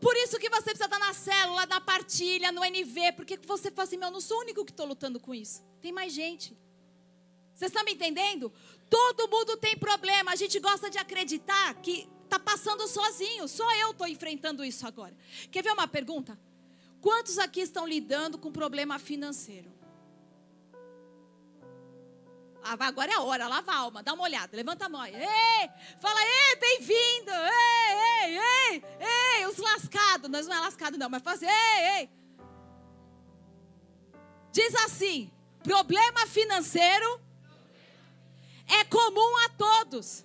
[0.00, 3.86] Por isso que você precisa estar na célula, na partilha, no NV, porque você fala
[3.86, 5.62] assim, meu, eu não sou o único que estou lutando com isso.
[5.80, 6.56] Tem mais gente.
[7.54, 8.52] Vocês estão me entendendo?
[8.90, 10.32] Todo mundo tem problema.
[10.32, 13.48] A gente gosta de acreditar que está passando sozinho.
[13.48, 15.16] Só eu estou enfrentando isso agora.
[15.50, 16.38] Quer ver uma pergunta?
[17.00, 19.72] Quantos aqui estão lidando com problema financeiro?
[22.68, 25.06] Ah, agora é a hora, lava a alma, dá uma olhada, levanta a mão.
[25.06, 27.30] Ei, fala, ei, bem-vindo.
[27.30, 27.94] Ei,
[28.24, 28.84] ei, ei,
[29.38, 30.28] ei, os lascados.
[30.28, 31.48] Nós não é lascado, não, mas faz ei,
[31.96, 32.10] ei.
[34.50, 35.30] Diz assim:
[35.62, 37.20] problema financeiro
[38.66, 40.24] é comum a todos.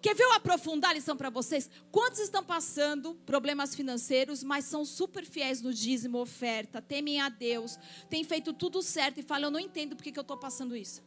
[0.00, 1.70] Quer ver eu aprofundar a lição para vocês?
[1.90, 7.78] Quantos estão passando problemas financeiros, mas são super fiéis no dízimo, oferta, temem a Deus,
[8.08, 11.02] têm feito tudo certo e falam, eu não entendo porque que eu estou passando isso.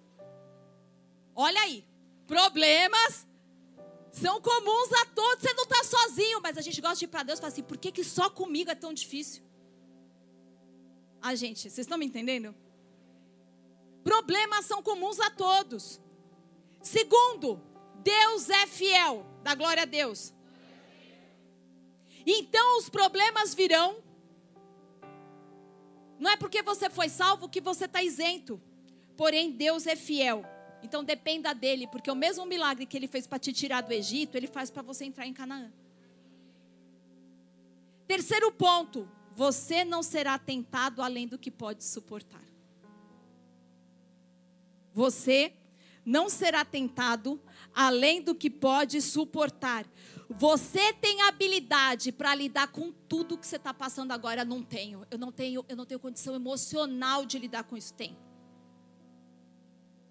[1.40, 1.86] Olha aí,
[2.26, 3.28] problemas
[4.12, 7.22] são comuns a todos, você não está sozinho, mas a gente gosta de ir para
[7.22, 9.44] Deus e falar assim, por que, que só comigo é tão difícil?
[11.22, 12.56] Ah, gente, vocês estão me entendendo?
[14.04, 16.02] Problemas são comuns a todos.
[16.82, 17.62] Segundo,
[17.98, 19.24] Deus é fiel.
[19.44, 20.34] Da glória a Deus.
[22.26, 24.04] Então os problemas virão.
[26.20, 28.62] Não é porque você foi salvo que você está isento.
[29.16, 30.44] Porém, Deus é fiel.
[30.84, 34.36] Então dependa dele, porque o mesmo milagre que ele fez para te tirar do Egito,
[34.36, 35.72] ele faz para você entrar em Canaã.
[38.08, 42.44] Terceiro ponto: você não será tentado além do que pode suportar.
[44.94, 45.54] Você
[46.04, 47.40] não será tentado
[47.76, 49.86] além do que pode suportar.
[50.30, 54.44] Você tem habilidade para lidar com tudo que você está passando agora?
[54.44, 55.06] Não tenho.
[55.12, 57.94] Eu não tenho, eu não tenho condição emocional de lidar com isso.
[57.94, 58.18] Tem.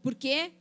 [0.07, 0.53] Porque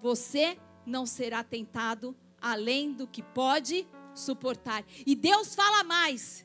[0.00, 4.84] você não será tentado além do que pode suportar.
[5.06, 6.44] E Deus fala mais: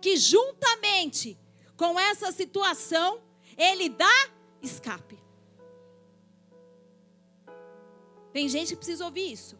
[0.00, 1.38] que juntamente
[1.76, 3.20] com essa situação,
[3.54, 4.30] Ele dá
[4.62, 5.22] escape.
[8.32, 9.58] Tem gente que precisa ouvir isso.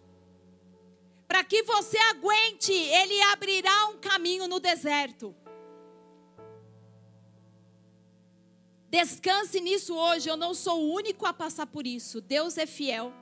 [1.29, 5.37] Para que você aguente, Ele abrirá um caminho no deserto.
[8.97, 10.27] Descanse nisso hoje.
[10.27, 12.19] Eu não sou o único a passar por isso.
[12.23, 13.13] Deus é fiel.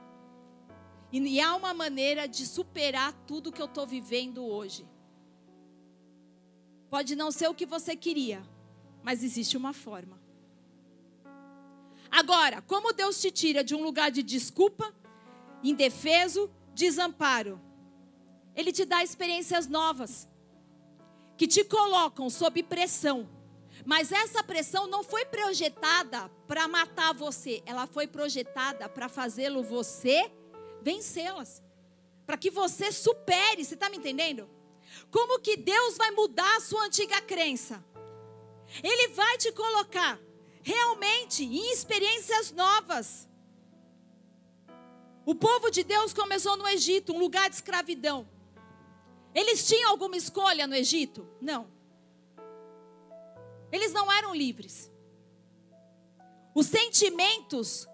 [1.11, 4.87] E há uma maneira de superar tudo que eu estou vivendo hoje.
[6.89, 8.41] Pode não ser o que você queria,
[9.03, 10.17] mas existe uma forma.
[12.09, 14.95] Agora, como Deus te tira de um lugar de desculpa
[15.61, 17.59] indefeso, desamparo.
[18.55, 20.25] Ele te dá experiências novas
[21.35, 23.34] que te colocam sob pressão.
[23.85, 30.31] Mas essa pressão não foi projetada para matar você, ela foi projetada para fazê-lo você
[30.81, 31.63] vencê-las.
[32.25, 34.49] Para que você supere, você está me entendendo?
[35.11, 37.83] Como que Deus vai mudar a sua antiga crença?
[38.83, 40.19] Ele vai te colocar
[40.63, 43.29] realmente em experiências novas.
[45.23, 48.27] O povo de Deus começou no Egito, um lugar de escravidão.
[49.33, 51.27] Eles tinham alguma escolha no Egito?
[51.39, 51.74] Não.
[53.71, 54.91] Eles não eram livres.
[56.53, 57.87] Os sentimentos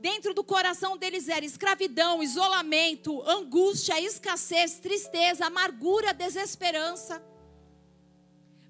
[0.00, 7.24] dentro do coração deles eram escravidão, isolamento, angústia, escassez, tristeza, amargura, desesperança.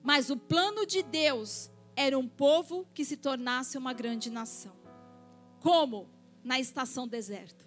[0.02, 4.76] Mas o plano de Deus era um povo que se tornasse uma grande nação.
[5.60, 6.18] Como?
[6.48, 7.66] na estação deserto.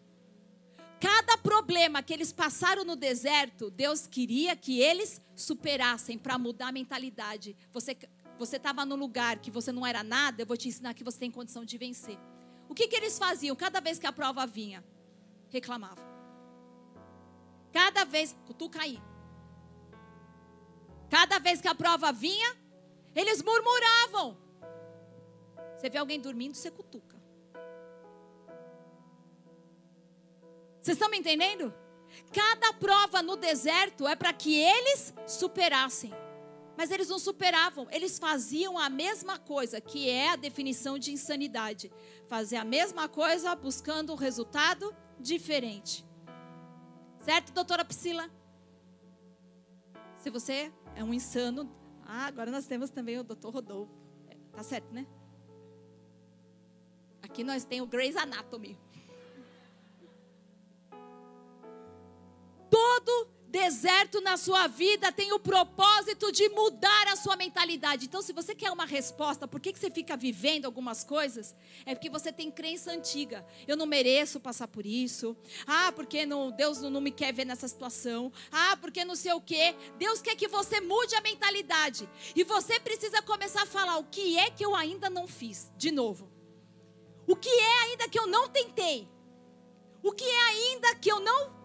[0.99, 6.71] Cada problema que eles passaram no deserto, Deus queria que eles superassem para mudar a
[6.71, 7.55] mentalidade.
[7.71, 7.95] Você
[8.41, 11.19] você estava no lugar que você não era nada, eu vou te ensinar que você
[11.19, 12.17] tem condição de vencer.
[12.67, 14.83] O que, que eles faziam cada vez que a prova vinha?
[15.49, 16.03] Reclamavam.
[17.71, 18.99] Cada vez, tu caí.
[21.07, 22.49] Cada vez que a prova vinha,
[23.15, 24.35] eles murmuravam.
[25.77, 27.21] Você vê alguém dormindo, você cutuca.
[30.81, 31.71] Vocês estão me entendendo?
[32.33, 36.11] Cada prova no deserto é para que eles superassem.
[36.81, 41.91] Mas eles não superavam, eles faziam a mesma coisa, que é a definição de insanidade.
[42.27, 46.03] Fazer a mesma coisa buscando um resultado diferente.
[47.19, 48.27] Certo, doutora Priscila?
[50.17, 51.71] Se você é um insano.
[52.03, 53.93] Ah, agora nós temos também o doutor Rodolfo.
[54.27, 55.05] É, tá certo, né?
[57.21, 58.75] Aqui nós temos o Grey's Anatomy.
[62.71, 68.05] Todo deserto na sua vida tem o propósito de mudar a sua mentalidade.
[68.05, 71.53] Então, se você quer uma resposta, por que, que você fica vivendo algumas coisas?
[71.85, 73.45] É porque você tem crença antiga.
[73.67, 75.35] Eu não mereço passar por isso.
[75.67, 78.31] Ah, porque não, Deus não me quer ver nessa situação.
[78.49, 79.75] Ah, porque não sei o quê.
[79.99, 82.09] Deus quer que você mude a mentalidade.
[82.33, 85.69] E você precisa começar a falar o que é que eu ainda não fiz.
[85.77, 86.31] De novo.
[87.27, 89.09] O que é ainda que eu não tentei?
[90.01, 91.60] O que é ainda que eu não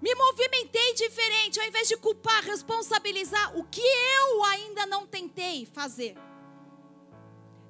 [0.00, 6.16] me movimentei diferente, ao invés de culpar, responsabilizar o que eu ainda não tentei fazer.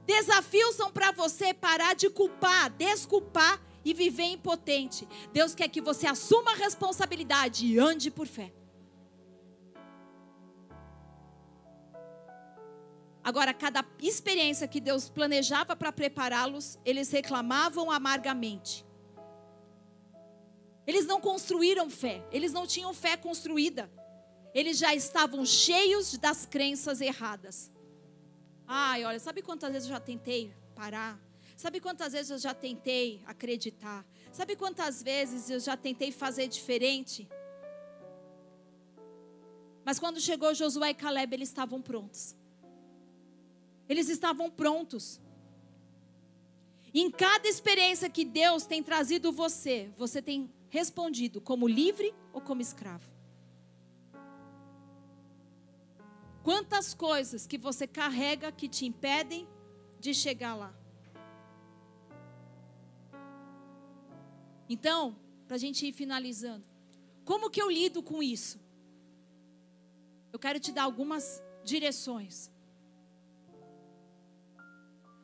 [0.07, 5.07] Desafios são para você parar de culpar, desculpar e viver impotente.
[5.33, 8.53] Deus quer que você assuma a responsabilidade e ande por fé.
[13.23, 18.86] Agora, cada experiência que Deus planejava para prepará-los, eles reclamavam amargamente.
[20.87, 23.91] Eles não construíram fé, eles não tinham fé construída.
[24.55, 27.71] Eles já estavam cheios das crenças erradas.
[28.67, 31.21] Ai, olha, sabe quantas vezes eu já tentei parar?
[31.57, 34.05] Sabe quantas vezes eu já tentei acreditar?
[34.33, 37.29] Sabe quantas vezes eu já tentei fazer diferente?
[39.85, 42.35] Mas quando chegou Josué e Caleb, eles estavam prontos.
[43.89, 45.21] Eles estavam prontos.
[46.93, 52.61] Em cada experiência que Deus tem trazido você, você tem respondido como livre ou como
[52.61, 53.17] escravo?
[56.43, 59.49] Quantas coisas que você carrega que te impedem
[59.99, 60.73] de chegar lá?
[64.69, 66.65] Então, para a gente ir finalizando,
[67.25, 68.61] como que eu lido com isso?
[70.33, 72.51] Eu quero te dar algumas direções.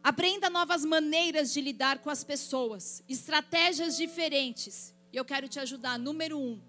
[0.03, 4.93] Aprenda novas maneiras de lidar com as pessoas, estratégias diferentes.
[5.13, 5.99] E eu quero te ajudar.
[5.99, 6.61] Número um,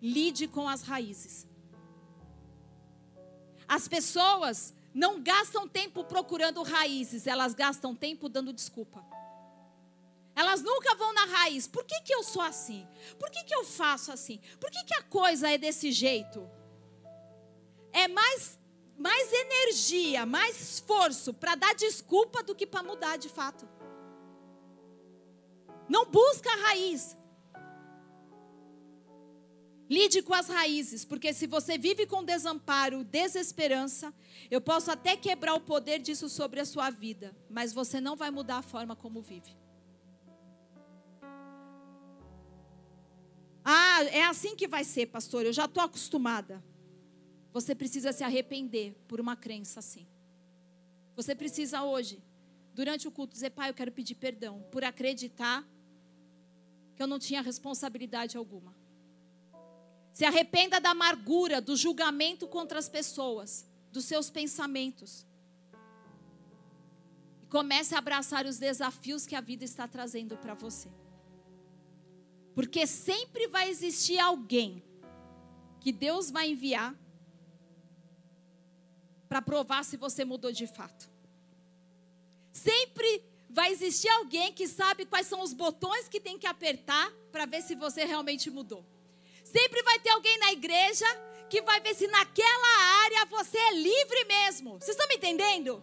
[0.00, 1.46] lide com as raízes.
[3.66, 9.02] As pessoas não gastam tempo procurando raízes, elas gastam tempo dando desculpa.
[10.34, 11.66] Elas nunca vão na raiz.
[11.66, 12.86] Por que, que eu sou assim?
[13.18, 14.40] Por que, que eu faço assim?
[14.60, 16.48] Por que, que a coisa é desse jeito?
[17.92, 18.58] É mais,
[18.98, 23.68] mais energia, mais esforço para dar desculpa do que para mudar de fato.
[25.88, 27.16] Não busca a raiz.
[29.92, 34.10] Lide com as raízes, porque se você vive com desamparo, desesperança,
[34.50, 38.30] eu posso até quebrar o poder disso sobre a sua vida, mas você não vai
[38.30, 39.54] mudar a forma como vive.
[43.62, 46.64] Ah, é assim que vai ser, pastor, eu já estou acostumada.
[47.52, 50.08] Você precisa se arrepender por uma crença assim.
[51.14, 52.24] Você precisa hoje,
[52.72, 55.68] durante o culto, dizer: Pai, eu quero pedir perdão por acreditar
[56.96, 58.80] que eu não tinha responsabilidade alguma.
[60.12, 65.26] Se arrependa da amargura, do julgamento contra as pessoas, dos seus pensamentos.
[67.42, 70.90] E comece a abraçar os desafios que a vida está trazendo para você.
[72.54, 74.82] Porque sempre vai existir alguém
[75.80, 76.94] que Deus vai enviar
[79.28, 81.10] para provar se você mudou de fato.
[82.52, 87.46] Sempre vai existir alguém que sabe quais são os botões que tem que apertar para
[87.46, 88.91] ver se você realmente mudou.
[89.52, 91.06] Sempre vai ter alguém na igreja
[91.50, 92.74] que vai ver se naquela
[93.04, 94.78] área você é livre mesmo.
[94.78, 95.82] Vocês estão me entendendo?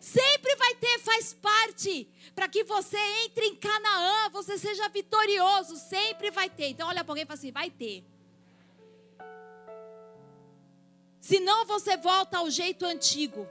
[0.00, 2.08] Sempre vai ter, faz parte.
[2.34, 5.76] Para que você entre em Canaã, você seja vitorioso.
[5.76, 6.68] Sempre vai ter.
[6.70, 8.04] Então olha para alguém e fala assim: vai ter.
[11.20, 13.48] Senão você volta ao jeito antigo.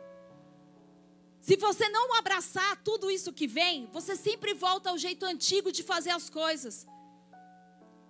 [1.40, 5.84] Se você não abraçar tudo isso que vem, você sempre volta ao jeito antigo de
[5.84, 6.86] fazer as coisas.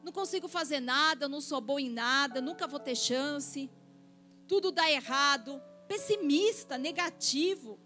[0.03, 3.69] Não consigo fazer nada, não sou bom em nada, nunca vou ter chance.
[4.47, 5.61] Tudo dá errado.
[5.87, 7.79] Pessimista, negativo.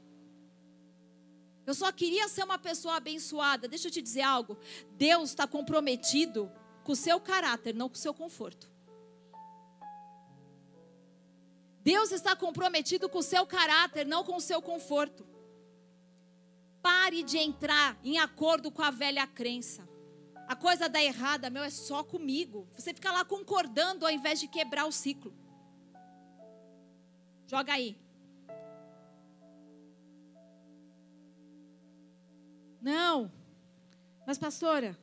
[1.66, 3.68] Eu só queria ser uma pessoa abençoada.
[3.68, 4.58] Deixa eu te dizer algo.
[4.94, 6.52] Deus está comprometido
[6.84, 8.68] com o seu caráter, não com o seu conforto.
[11.84, 15.26] Deus está comprometido com o seu caráter, não com o seu conforto.
[16.82, 19.88] Pare de entrar em acordo com a velha crença.
[20.48, 22.68] A coisa dá errada, meu, é só comigo.
[22.74, 25.34] Você fica lá concordando ao invés de quebrar o ciclo.
[27.46, 28.00] Joga aí.
[32.82, 33.30] Não.
[34.26, 34.98] Mas, pastora,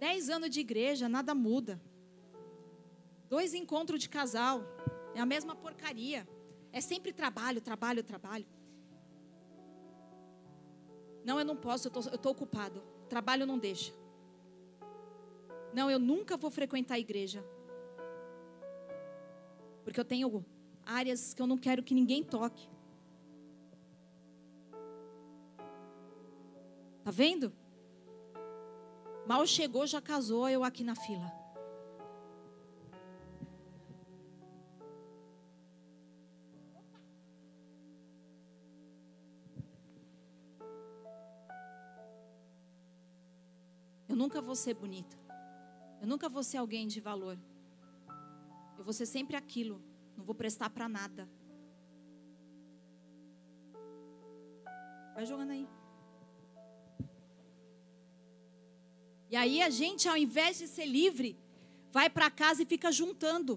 [0.00, 1.80] dez anos de igreja, nada muda.
[3.28, 4.62] Dois encontros de casal.
[5.14, 6.28] É a mesma porcaria.
[6.72, 8.46] É sempre trabalho, trabalho, trabalho.
[11.24, 12.89] Não, eu não posso, eu estou ocupado.
[13.10, 13.92] Trabalho não deixa.
[15.74, 17.44] Não, eu nunca vou frequentar a igreja.
[19.82, 20.44] Porque eu tenho
[20.86, 22.68] áreas que eu não quero que ninguém toque.
[27.02, 27.52] Tá vendo?
[29.26, 31.39] Mal chegou, já casou, eu aqui na fila.
[44.20, 45.16] Nunca vou ser bonita.
[46.00, 47.36] Eu nunca vou ser alguém de valor.
[48.78, 49.76] Eu vou ser sempre aquilo.
[50.16, 51.22] Não vou prestar para nada.
[55.14, 55.66] Vai jogando aí.
[59.32, 61.30] E aí a gente, ao invés de ser livre,
[61.90, 63.52] vai para casa e fica juntando.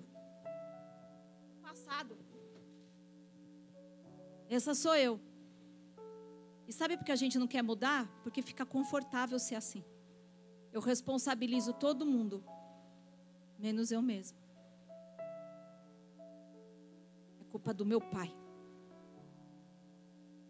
[1.61, 2.17] Passado.
[4.49, 5.19] Essa sou eu.
[6.67, 8.07] E sabe por que a gente não quer mudar?
[8.23, 9.83] Porque fica confortável ser assim.
[10.73, 12.43] Eu responsabilizo todo mundo,
[13.59, 14.37] menos eu mesmo.
[17.39, 18.35] É culpa do meu pai.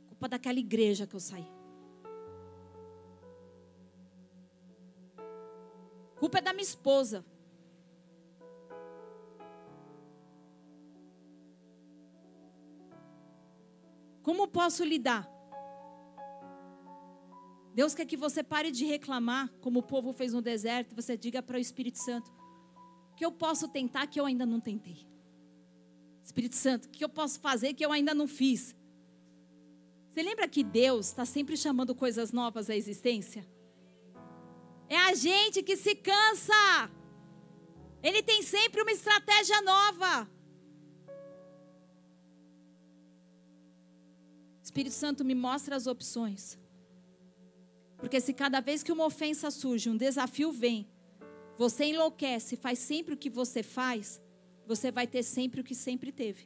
[0.06, 1.46] É culpa daquela igreja que eu saí.
[6.18, 7.26] Culpa é da minha esposa.
[14.24, 15.33] Como posso lidar?
[17.74, 21.42] Deus quer que você pare de reclamar, como o povo fez no deserto, você diga
[21.42, 22.32] para o Espírito Santo:
[23.16, 25.08] que eu posso tentar que eu ainda não tentei.
[26.24, 28.76] Espírito Santo, o que eu posso fazer que eu ainda não fiz?
[30.10, 33.46] Você lembra que Deus está sempre chamando coisas novas à existência?
[34.88, 36.92] É a gente que se cansa.
[38.02, 40.30] Ele tem sempre uma estratégia nova.
[44.62, 46.60] Espírito Santo me mostra as opções.
[48.04, 50.86] Porque se cada vez que uma ofensa surge, um desafio vem,
[51.58, 54.22] você enlouquece, faz sempre o que você faz,
[54.68, 56.46] você vai ter sempre o que sempre teve.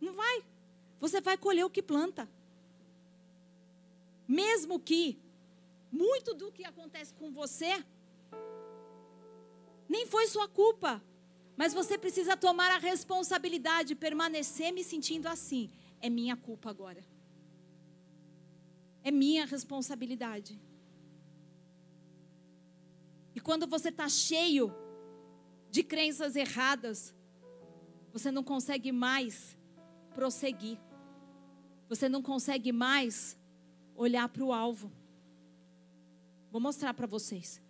[0.00, 0.44] Não vai.
[0.98, 2.28] Você vai colher o que planta.
[4.26, 5.20] Mesmo que
[5.92, 7.84] muito do que acontece com você
[9.88, 11.00] nem foi sua culpa,
[11.56, 15.70] mas você precisa tomar a responsabilidade de permanecer me sentindo assim.
[16.00, 17.04] É minha culpa agora.
[19.02, 20.60] É minha responsabilidade.
[23.34, 24.72] E quando você está cheio
[25.70, 27.14] de crenças erradas,
[28.12, 29.56] você não consegue mais
[30.14, 30.78] prosseguir.
[31.88, 33.38] Você não consegue mais
[33.94, 34.92] olhar para o alvo.
[36.50, 37.62] Vou mostrar para vocês.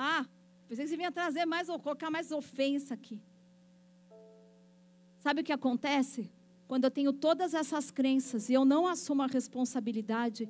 [0.00, 0.24] Ah,
[0.68, 3.20] pensei que você vinha trazer mais, colocar mais ofensa aqui.
[5.18, 6.30] Sabe o que acontece?
[6.68, 10.48] Quando eu tenho todas essas crenças e eu não assumo a responsabilidade,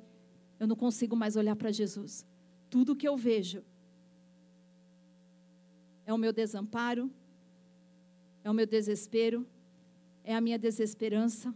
[0.59, 2.27] eu não consigo mais olhar para Jesus.
[2.69, 3.63] Tudo que eu vejo
[6.05, 7.11] é o meu desamparo,
[8.43, 9.47] é o meu desespero,
[10.23, 11.55] é a minha desesperança,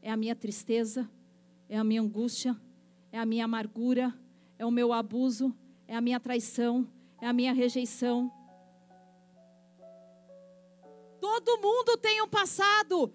[0.00, 1.10] é a minha tristeza,
[1.68, 2.56] é a minha angústia,
[3.10, 4.14] é a minha amargura,
[4.58, 5.52] é o meu abuso,
[5.88, 6.86] é a minha traição,
[7.22, 8.30] é a minha rejeição.
[11.20, 13.14] Todo mundo tem um passado.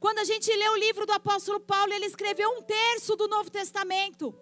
[0.00, 3.48] Quando a gente lê o livro do apóstolo Paulo, ele escreveu um terço do Novo
[3.48, 4.34] Testamento.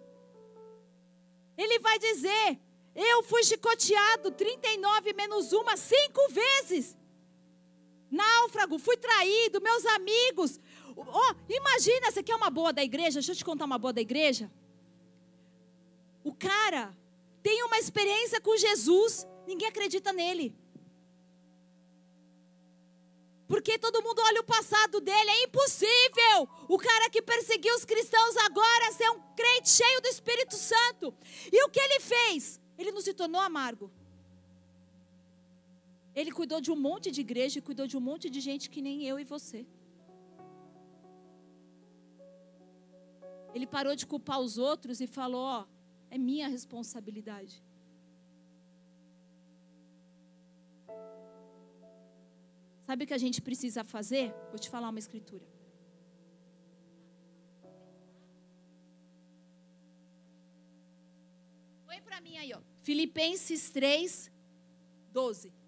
[1.55, 2.59] Ele vai dizer:
[2.95, 6.97] Eu fui chicoteado 39 menos uma, cinco vezes.
[8.09, 10.59] Náufrago, fui traído, meus amigos.
[10.97, 13.19] Oh, imagina, você quer uma boa da igreja?
[13.19, 14.51] Deixa eu te contar uma boa da igreja.
[16.23, 16.97] O cara
[17.43, 20.55] tem uma experiência com Jesus, ninguém acredita nele.
[23.45, 26.37] Porque todo mundo olha o passado dele, é impossível.
[26.67, 31.13] O cara que perseguiu os cristãos agora ser um crente cheio do Espírito Santo.
[31.51, 32.59] E o que ele fez?
[32.77, 33.91] Ele não se tornou amargo.
[36.15, 38.81] Ele cuidou de um monte de igreja e cuidou de um monte de gente que
[38.81, 39.67] nem eu e você.
[43.53, 45.65] Ele parou de culpar os outros e falou: Ó,
[46.13, 47.55] é minha responsabilidade.
[52.87, 54.25] Sabe o que a gente precisa fazer?
[54.51, 55.45] Vou te falar uma escritura.
[61.87, 62.61] Põe para mim aí, ó.
[62.83, 64.31] Filipenses 3,
[65.11, 65.62] 12.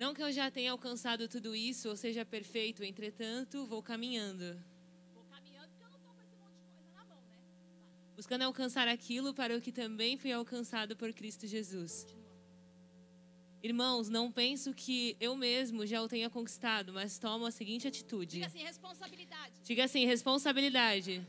[0.00, 4.58] Não que eu já tenha alcançado tudo isso ou seja perfeito, entretanto, vou caminhando
[8.20, 12.06] buscando alcançar aquilo para o que também fui alcançado por Cristo Jesus.
[13.62, 18.32] Irmãos, não penso que eu mesmo já o tenha conquistado, mas tomo a seguinte atitude.
[18.32, 19.54] Diga assim, responsabilidade.
[19.64, 21.26] Diga assim, responsabilidade.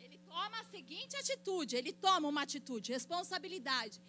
[0.00, 4.00] Ele toma a seguinte atitude, ele toma uma atitude, responsabilidade.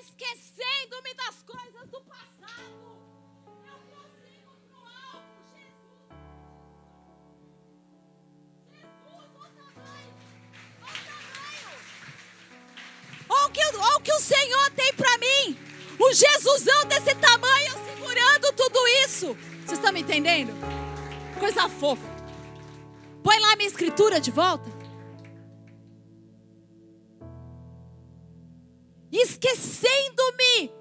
[0.00, 2.91] Esquecendo-me das coisas do passado.
[13.52, 15.58] Que, olha o que o Senhor tem para mim.
[15.98, 19.36] O Jesusão desse tamanho segurando tudo isso.
[19.64, 20.52] Vocês estão me entendendo?
[21.38, 22.02] Coisa fofa.
[23.22, 24.70] Põe lá minha escritura de volta.
[29.12, 30.72] Esquecendo-me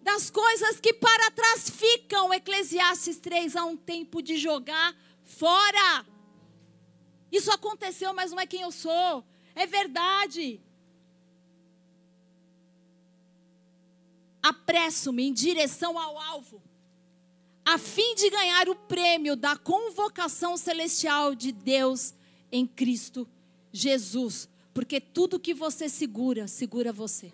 [0.00, 2.32] das coisas que para trás ficam.
[2.32, 4.94] Eclesiastes 3 há um tempo de jogar
[5.24, 6.06] fora.
[7.30, 9.24] Isso aconteceu, mas não é quem eu sou.
[9.54, 10.62] É verdade.
[14.48, 16.62] Apresso-me em direção ao alvo,
[17.64, 22.14] a fim de ganhar o prêmio da convocação celestial de Deus
[22.50, 23.28] em Cristo
[23.70, 24.48] Jesus.
[24.72, 27.30] Porque tudo que você segura, segura você.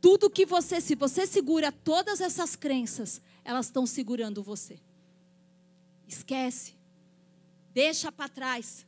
[0.00, 4.80] Tudo que você, se você segura todas essas crenças, elas estão segurando você.
[6.08, 6.74] Esquece.
[7.74, 8.86] Deixa para trás.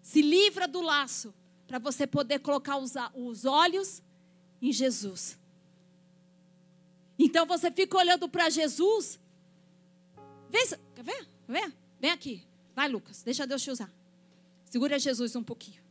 [0.00, 1.34] Se livra do laço
[1.66, 4.00] para você poder colocar os, os olhos
[4.62, 5.39] em Jesus.
[7.22, 9.20] Então você fica olhando para Jesus.
[10.48, 10.66] Vem,
[11.02, 12.42] vem, vem, vem aqui.
[12.74, 13.92] Vai, Lucas, deixa Deus te usar.
[14.64, 15.82] Segura Jesus um pouquinho.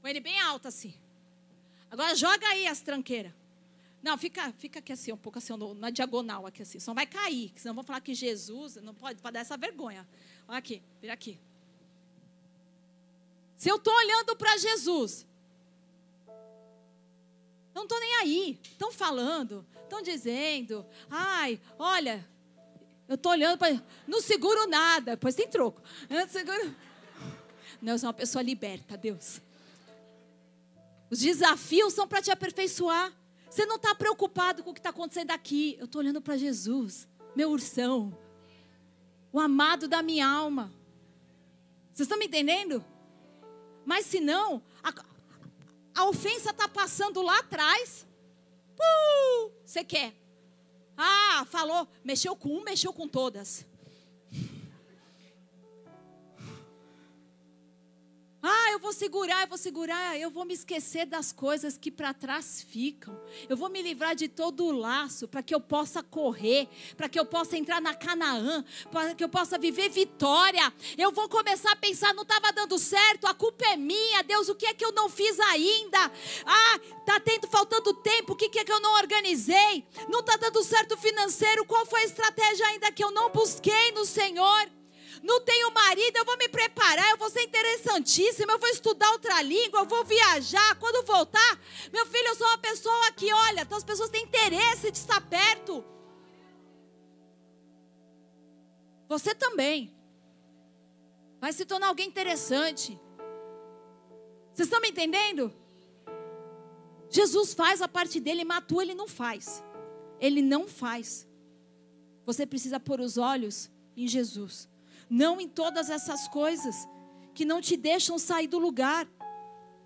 [0.00, 0.94] Põe ele bem alto assim.
[1.90, 3.32] Agora joga aí as tranqueiras.
[4.00, 6.78] Não, fica, fica aqui assim, um pouco assim, na diagonal aqui assim.
[6.78, 10.08] Só vai cair, senão vão falar que Jesus não pode, pode dar essa vergonha.
[10.46, 11.36] Olha aqui, vira aqui.
[13.56, 15.26] Se eu estou olhando para Jesus,
[17.74, 18.60] não estou nem aí.
[18.62, 20.84] Estão falando, estão dizendo.
[21.08, 22.26] Ai, olha,
[23.08, 23.82] eu estou olhando para.
[24.06, 25.16] Não seguro nada.
[25.16, 25.82] Pois tem troco.
[26.08, 26.76] Eu não seguro.
[27.82, 29.40] Não, eu sou uma pessoa liberta, Deus.
[31.10, 33.12] Os desafios são para te aperfeiçoar.
[33.50, 35.76] Você não está preocupado com o que está acontecendo aqui.
[35.78, 38.16] Eu estou olhando para Jesus, meu ursão,
[39.32, 40.72] o amado da minha alma.
[41.92, 42.84] Vocês estão me entendendo?
[43.84, 44.62] Mas se não,
[45.94, 48.06] a ofensa está passando lá atrás.
[49.64, 50.14] Você quer?
[50.96, 53.66] Ah, falou, mexeu com um, mexeu com todas.
[58.42, 62.14] Ah, eu vou segurar, eu vou segurar, eu vou me esquecer das coisas que para
[62.14, 63.20] trás ficam.
[63.46, 66.66] Eu vou me livrar de todo o laço para que eu possa correr,
[66.96, 70.72] para que eu possa entrar na Canaã, para que eu possa viver vitória.
[70.96, 74.54] Eu vou começar a pensar, não estava dando certo, a culpa é minha, Deus, o
[74.54, 76.10] que é que eu não fiz ainda?
[76.46, 79.84] Ah, tá tendo faltando tempo, o que é que eu não organizei?
[80.08, 84.06] Não está dando certo financeiro, qual foi a estratégia ainda que eu não busquei no
[84.06, 84.79] Senhor?
[85.22, 89.42] Não tenho marido, eu vou me preparar, eu vou ser interessantíssima, eu vou estudar outra
[89.42, 90.74] língua, eu vou viajar.
[90.76, 91.60] Quando voltar,
[91.92, 95.20] meu filho, eu sou uma pessoa que, olha, então as pessoas têm interesse de estar
[95.20, 95.84] perto.
[99.08, 99.94] Você também
[101.40, 102.98] vai se tornar alguém interessante.
[104.54, 105.52] Vocês estão me entendendo?
[107.10, 109.62] Jesus faz a parte dele, Matua ele não faz.
[110.20, 111.28] Ele não faz.
[112.24, 114.68] Você precisa pôr os olhos em Jesus,
[115.10, 116.88] não em todas essas coisas
[117.34, 119.08] que não te deixam sair do lugar.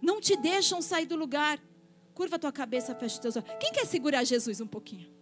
[0.01, 1.59] Não te deixam sair do lugar.
[2.13, 3.49] Curva a tua cabeça, fecha os teus olhos.
[3.59, 5.13] Quem quer segurar Jesus um pouquinho?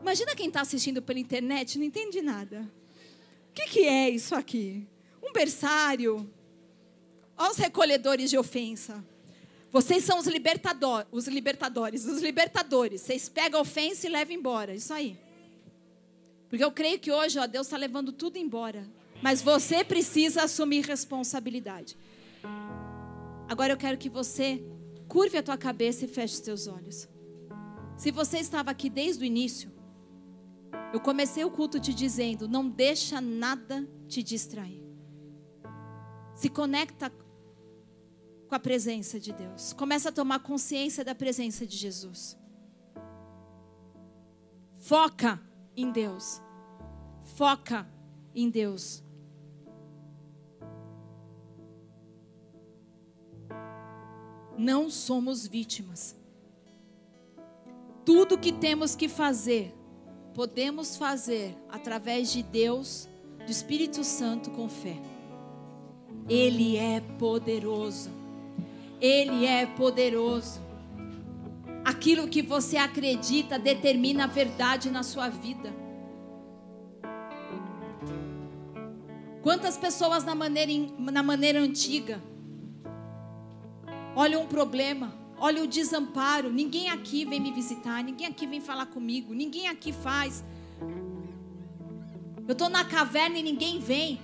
[0.00, 2.72] Imagina quem está assistindo pela internet, não entende nada.
[3.50, 4.86] O que, que é isso aqui?
[5.22, 6.30] Um berçário?
[7.36, 9.04] Olha os recolhedores de ofensa.
[9.76, 13.02] Vocês são os, libertador, os libertadores, os libertadores.
[13.02, 14.74] Vocês pegam a ofensa e levam embora.
[14.74, 15.18] Isso aí.
[16.48, 18.88] Porque eu creio que hoje ó, Deus está levando tudo embora.
[19.22, 21.94] Mas você precisa assumir responsabilidade.
[23.46, 24.64] Agora eu quero que você
[25.06, 27.06] curve a tua cabeça e feche os teus olhos.
[27.98, 29.70] Se você estava aqui desde o início,
[30.90, 34.82] eu comecei o culto te dizendo: não deixa nada te distrair.
[36.34, 37.12] Se conecta
[38.48, 39.72] com a presença de Deus.
[39.72, 42.38] Começa a tomar consciência da presença de Jesus.
[44.74, 45.40] Foca
[45.76, 46.40] em Deus.
[47.36, 47.86] Foca
[48.34, 49.02] em Deus.
[54.56, 56.16] Não somos vítimas.
[58.04, 59.74] Tudo que temos que fazer
[60.36, 65.00] podemos fazer através de Deus, do Espírito Santo com fé.
[66.28, 68.10] Ele é poderoso.
[69.00, 70.60] Ele é poderoso.
[71.84, 75.72] Aquilo que você acredita determina a verdade na sua vida.
[79.42, 82.20] Quantas pessoas na maneira, na maneira antiga
[84.16, 86.50] olham um problema, Olha o desamparo.
[86.50, 90.44] Ninguém aqui vem me visitar, ninguém aqui vem falar comigo, ninguém aqui faz.
[92.46, 94.20] Eu estou na caverna e ninguém vem.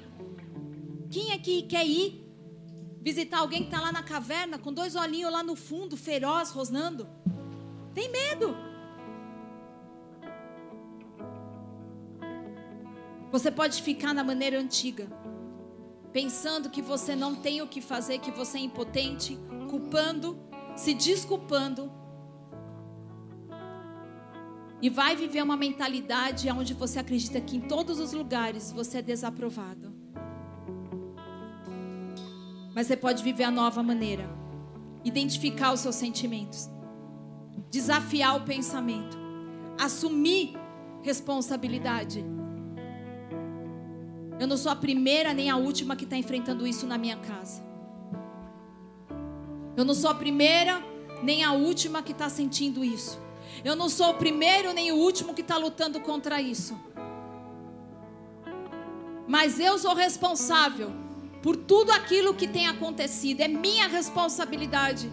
[1.11, 2.22] Quem aqui quer ir
[3.03, 7.07] visitar alguém que está lá na caverna com dois olhinhos lá no fundo, feroz, rosnando?
[7.93, 8.57] Tem medo.
[13.31, 15.11] Você pode ficar na maneira antiga,
[16.13, 19.39] pensando que você não tem o que fazer, que você é impotente,
[19.69, 20.39] culpando
[20.77, 21.93] se desculpando
[24.81, 29.03] e vai viver uma mentalidade onde você acredita que em todos os lugares você é
[29.03, 30.02] desaprovado.
[32.75, 34.29] Mas você pode viver a nova maneira,
[35.05, 36.71] identificar os seus sentimentos,
[37.71, 39.17] desafiar o pensamento,
[39.79, 40.55] assumir
[41.03, 42.25] responsabilidade.
[44.41, 47.63] Eu não sou a primeira nem a última que está enfrentando isso na minha casa.
[49.77, 50.83] Eu não sou a primeira
[51.23, 53.21] nem a última que está sentindo isso.
[53.65, 56.79] Eu não sou o primeiro nem o último que está lutando contra isso.
[59.29, 60.91] Mas eu sou responsável
[61.43, 63.41] por tudo aquilo que tem acontecido.
[63.41, 65.11] É minha responsabilidade.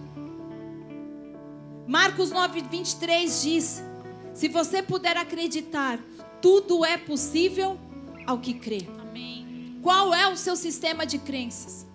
[1.87, 3.83] Marcos 9, 23 diz:
[4.33, 5.99] Se você puder acreditar,
[6.41, 7.77] tudo é possível
[8.25, 8.87] ao que crê.
[9.01, 9.79] Amém.
[9.81, 11.87] Qual é o seu sistema de crenças?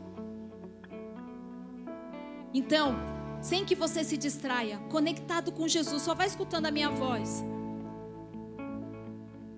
[2.53, 2.97] Então,
[3.41, 7.45] sem que você se distraia, conectado com Jesus, só vai escutando a minha voz.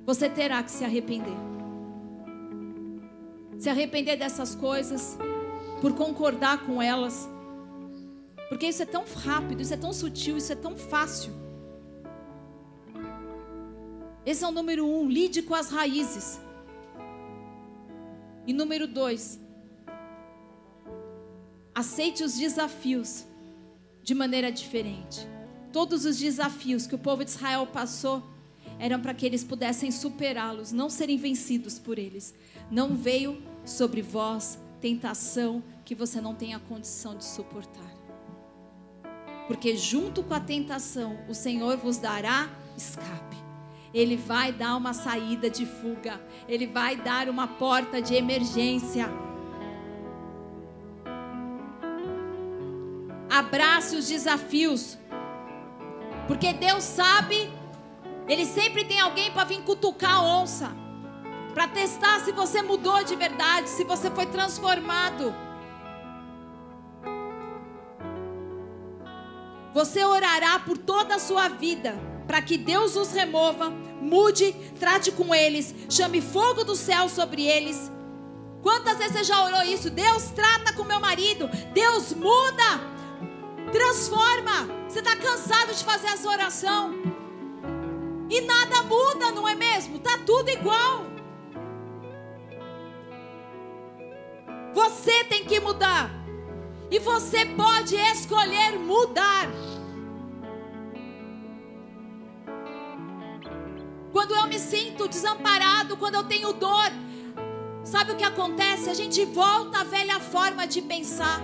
[0.05, 1.56] Você terá que se arrepender.
[3.59, 5.17] Se arrepender dessas coisas,
[5.81, 7.29] por concordar com elas.
[8.49, 11.33] Porque isso é tão rápido, isso é tão sutil, isso é tão fácil.
[14.25, 16.41] Esse é o número um, lide com as raízes.
[18.47, 19.41] E número dois,
[21.77, 23.27] Aceite os desafios
[24.03, 25.29] de maneira diferente.
[25.71, 28.23] Todos os desafios que o povo de Israel passou
[28.79, 32.35] eram para que eles pudessem superá-los, não serem vencidos por eles.
[32.71, 37.95] Não veio sobre vós tentação que você não tenha condição de suportar.
[39.47, 43.37] Porque junto com a tentação, o Senhor vos dará escape.
[43.95, 49.09] Ele vai dar uma saída de fuga, ele vai dar uma porta de emergência.
[53.31, 54.99] Abrace os desafios.
[56.27, 57.49] Porque Deus sabe,
[58.29, 60.71] Ele sempre tem alguém para vir cutucar a onça.
[61.55, 65.35] Para testar se você mudou de verdade, se você foi transformado.
[69.73, 71.95] Você orará por toda a sua vida,
[72.27, 73.71] para que Deus os remova,
[74.01, 77.91] mude, trate com eles, chame fogo do céu sobre eles.
[78.63, 79.91] Quantas vezes você já orou isso?
[79.91, 82.81] Deus trata com meu marido, Deus muda,
[83.71, 84.67] transforma.
[84.89, 87.16] Você está cansado de fazer essa oração
[88.29, 89.99] e nada muda, não é mesmo?
[89.99, 91.05] Tá tudo igual.
[94.75, 96.11] Você tem que mudar.
[96.91, 99.49] E você pode escolher mudar.
[104.13, 106.91] Quando eu me sinto desamparado, quando eu tenho dor,
[107.85, 108.89] sabe o que acontece?
[108.89, 111.41] A gente volta à velha forma de pensar.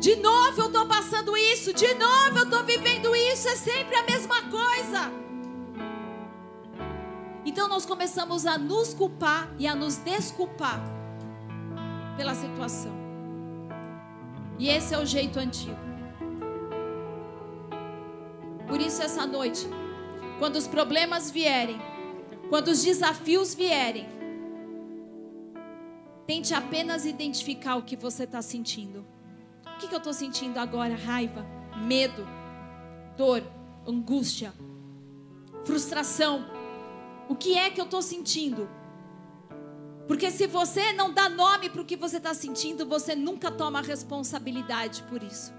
[0.00, 4.02] De novo eu estou passando isso, de novo eu estou vivendo isso, é sempre a
[4.02, 5.27] mesma coisa.
[7.48, 10.82] Então nós começamos a nos culpar e a nos desculpar
[12.14, 12.92] pela situação.
[14.58, 15.78] E esse é o jeito antigo.
[18.66, 19.66] Por isso, essa noite,
[20.38, 21.80] quando os problemas vierem,
[22.50, 24.06] quando os desafios vierem,
[26.26, 29.06] tente apenas identificar o que você está sentindo.
[29.64, 30.94] O que, que eu estou sentindo agora?
[30.94, 31.46] Raiva,
[31.78, 32.28] medo,
[33.16, 33.42] dor,
[33.86, 34.52] angústia,
[35.64, 36.57] frustração.
[37.28, 38.68] O que é que eu estou sentindo?
[40.06, 43.82] Porque se você não dá nome para o que você está sentindo, você nunca toma
[43.82, 45.52] responsabilidade por isso.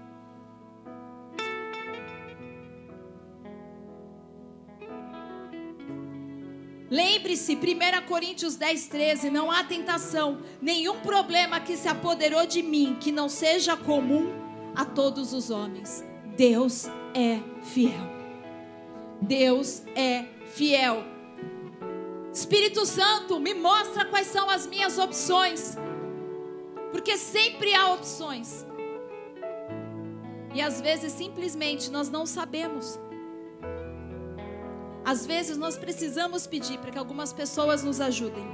[6.90, 12.96] Lembre-se, 1 Coríntios 10, 13: não há tentação, nenhum problema que se apoderou de mim
[13.00, 14.32] que não seja comum
[14.74, 16.04] a todos os homens.
[16.36, 18.10] Deus é fiel.
[19.22, 21.04] Deus é fiel.
[22.32, 25.76] Espírito Santo, me mostra quais são as minhas opções.
[26.92, 28.66] Porque sempre há opções.
[30.54, 32.98] E às vezes simplesmente nós não sabemos.
[35.04, 38.44] Às vezes nós precisamos pedir para que algumas pessoas nos ajudem.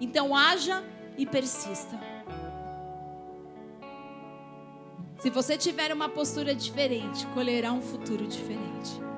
[0.00, 0.82] Então haja
[1.16, 1.98] e persista.
[5.20, 9.09] Se você tiver uma postura diferente, colherá um futuro diferente.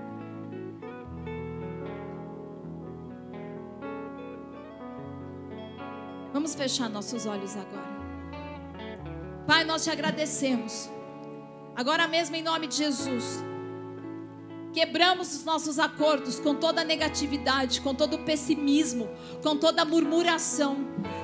[6.32, 7.92] Vamos fechar nossos olhos agora.
[9.46, 10.88] Pai, nós te agradecemos.
[11.76, 13.44] Agora mesmo, em nome de Jesus.
[14.72, 19.10] Quebramos os nossos acordos com toda a negatividade, com todo o pessimismo,
[19.42, 20.78] com toda a murmuração,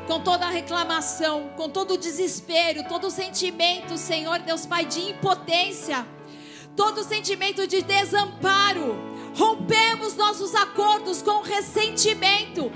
[0.07, 6.07] com toda a reclamação, com todo o desespero, todo sentimento, Senhor Deus Pai, de impotência,
[6.77, 9.08] todo sentimento de desamparo
[9.39, 12.73] rompemos nossos acordos com ressentimento.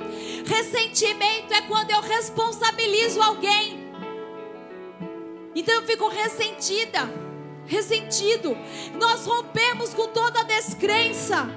[0.47, 3.91] Ressentimento é quando eu responsabilizo alguém.
[5.57, 7.01] Então eu fico ressentida,
[7.67, 8.57] ressentido.
[8.95, 11.49] Nós rompemos com toda a descrença.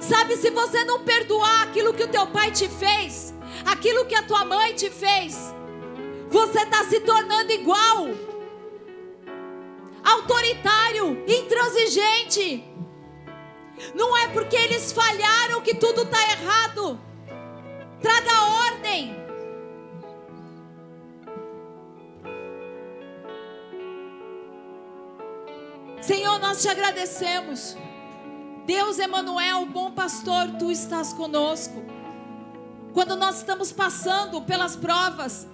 [0.00, 3.32] Sabe, se você não perdoar aquilo que o teu pai te fez,
[3.64, 5.54] aquilo que a tua mãe te fez,
[6.28, 8.08] você está se tornando igual,
[10.04, 12.64] autoritário, intransigente.
[13.94, 17.00] Não é porque eles falharam que tudo está errado.
[18.00, 18.42] Traga
[18.72, 19.16] ordem.
[26.00, 27.76] Senhor, nós te agradecemos.
[28.66, 31.84] Deus Emanuel, bom pastor, tu estás conosco.
[32.92, 35.46] Quando nós estamos passando pelas provas,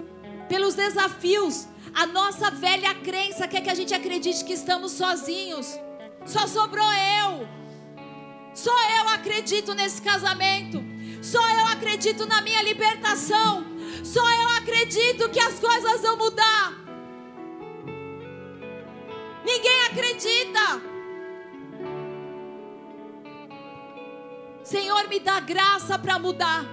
[0.49, 5.79] pelos desafios, a nossa velha crença quer que a gente acredite que estamos sozinhos.
[6.27, 7.64] Só sobrou eu.
[8.65, 10.83] Só eu acredito nesse casamento.
[11.21, 13.63] Só eu acredito na minha libertação.
[14.03, 16.73] Só eu acredito que as coisas vão mudar.
[19.45, 20.81] Ninguém acredita.
[24.63, 26.65] Senhor, me dá graça para mudar.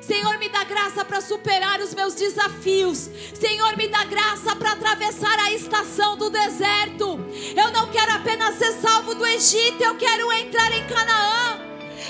[0.00, 3.10] Senhor, me dá graça para superar os meus desafios.
[3.34, 7.18] Senhor, me dá graça para atravessar a estação do deserto.
[7.56, 11.60] Eu não quero apenas ser salvo do Egito, eu quero entrar em Canaã.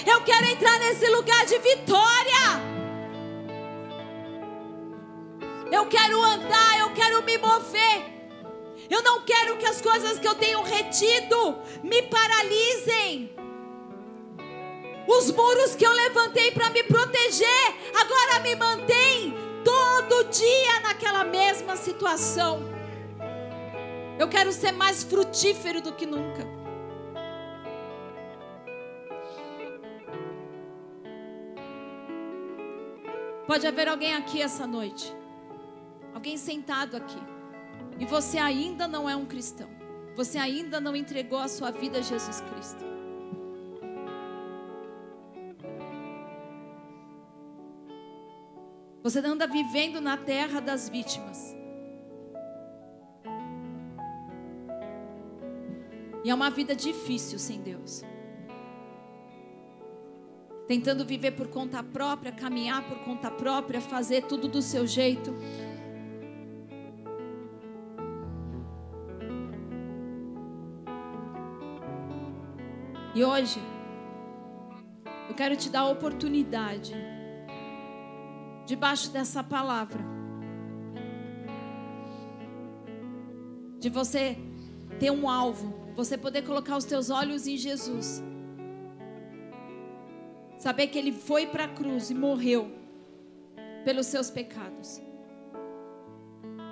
[0.04, 2.76] Eu quero entrar nesse lugar de vitória.
[5.70, 8.16] Eu quero andar, eu quero me mover.
[8.88, 13.34] Eu não quero que as coisas que eu tenho retido me paralisem.
[15.08, 19.34] Os muros que eu levantei para me proteger, agora me mantém
[19.64, 22.60] todo dia naquela mesma situação.
[24.18, 26.46] Eu quero ser mais frutífero do que nunca.
[33.46, 35.14] Pode haver alguém aqui essa noite,
[36.12, 37.22] alguém sentado aqui,
[37.98, 39.68] e você ainda não é um cristão.
[40.16, 42.95] Você ainda não entregou a sua vida a Jesus Cristo.
[49.06, 51.54] Você anda vivendo na terra das vítimas.
[56.24, 58.02] E é uma vida difícil sem Deus.
[60.66, 65.32] Tentando viver por conta própria, caminhar por conta própria, fazer tudo do seu jeito.
[73.14, 73.60] E hoje,
[75.28, 76.92] eu quero te dar a oportunidade,
[78.66, 80.04] debaixo dessa palavra,
[83.78, 84.36] de você
[84.98, 88.22] ter um alvo, você poder colocar os teus olhos em Jesus,
[90.58, 92.70] saber que Ele foi para a cruz e morreu
[93.84, 95.00] pelos seus pecados.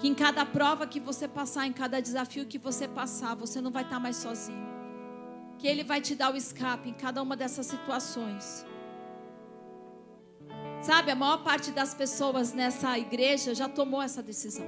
[0.00, 3.70] Que em cada prova que você passar, em cada desafio que você passar, você não
[3.70, 4.74] vai estar mais sozinho
[5.58, 8.66] que Ele vai te dar o escape em cada uma dessas situações.
[10.84, 14.66] Sabe, a maior parte das pessoas nessa igreja já tomou essa decisão.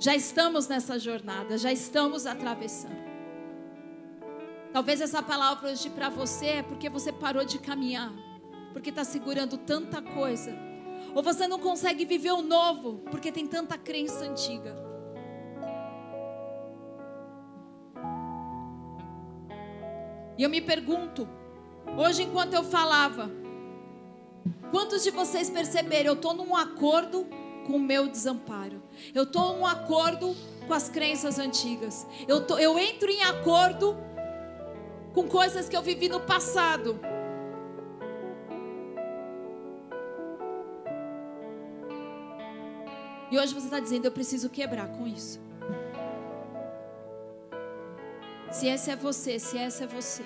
[0.00, 3.06] Já estamos nessa jornada, já estamos atravessando.
[4.72, 8.12] Talvez essa palavra hoje para você é porque você parou de caminhar,
[8.72, 10.52] porque está segurando tanta coisa,
[11.14, 14.74] ou você não consegue viver o novo, porque tem tanta crença antiga.
[20.36, 21.28] E eu me pergunto,
[21.96, 23.37] hoje enquanto eu falava,
[24.70, 26.10] quantos de vocês perceberam?
[26.10, 27.26] Eu estou num acordo
[27.66, 28.82] com o meu desamparo.
[29.14, 30.34] Eu estou num acordo
[30.66, 32.06] com as crenças antigas.
[32.26, 33.96] Eu, tô, eu entro em acordo
[35.12, 36.98] com coisas que eu vivi no passado.
[43.30, 45.38] E hoje você está dizendo, eu preciso quebrar com isso.
[48.50, 50.22] Se esse é você, se essa é você.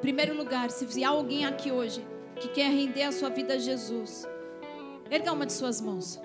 [0.00, 2.02] Primeiro lugar, se há alguém aqui hoje
[2.40, 4.26] que quer render a sua vida a Jesus,
[5.10, 6.18] erga uma de suas mãos.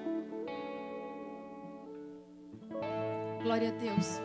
[3.44, 4.22] Glória a Deus.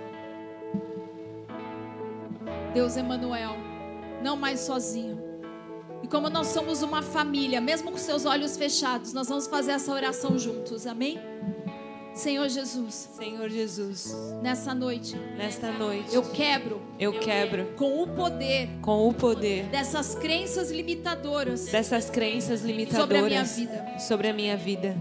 [2.72, 3.56] Deus Emanuel,
[4.22, 5.20] não mais sozinho.
[6.02, 9.92] E como nós somos uma família, mesmo com seus olhos fechados, nós vamos fazer essa
[9.92, 10.86] oração juntos.
[10.86, 11.18] Amém?
[12.14, 13.08] Senhor Jesus.
[13.12, 14.14] Senhor Jesus.
[14.42, 15.16] Nessa noite.
[15.36, 16.14] Nesta noite.
[16.14, 16.82] Eu quebro.
[16.98, 17.72] Eu quebro.
[17.76, 18.68] Com o poder.
[18.82, 19.64] Com o poder.
[19.66, 21.66] Dessas crenças limitadoras.
[21.66, 23.00] Dessas crenças limitadoras.
[23.00, 23.98] Sobre a minha vida.
[23.98, 24.96] Sobre a minha vida.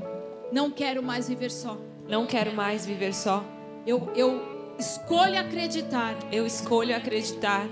[0.52, 1.77] Não quero mais viver só.
[2.07, 3.44] Não quero mais viver só.
[3.86, 6.15] Eu, eu escolho acreditar.
[6.31, 7.68] Eu escolho acreditar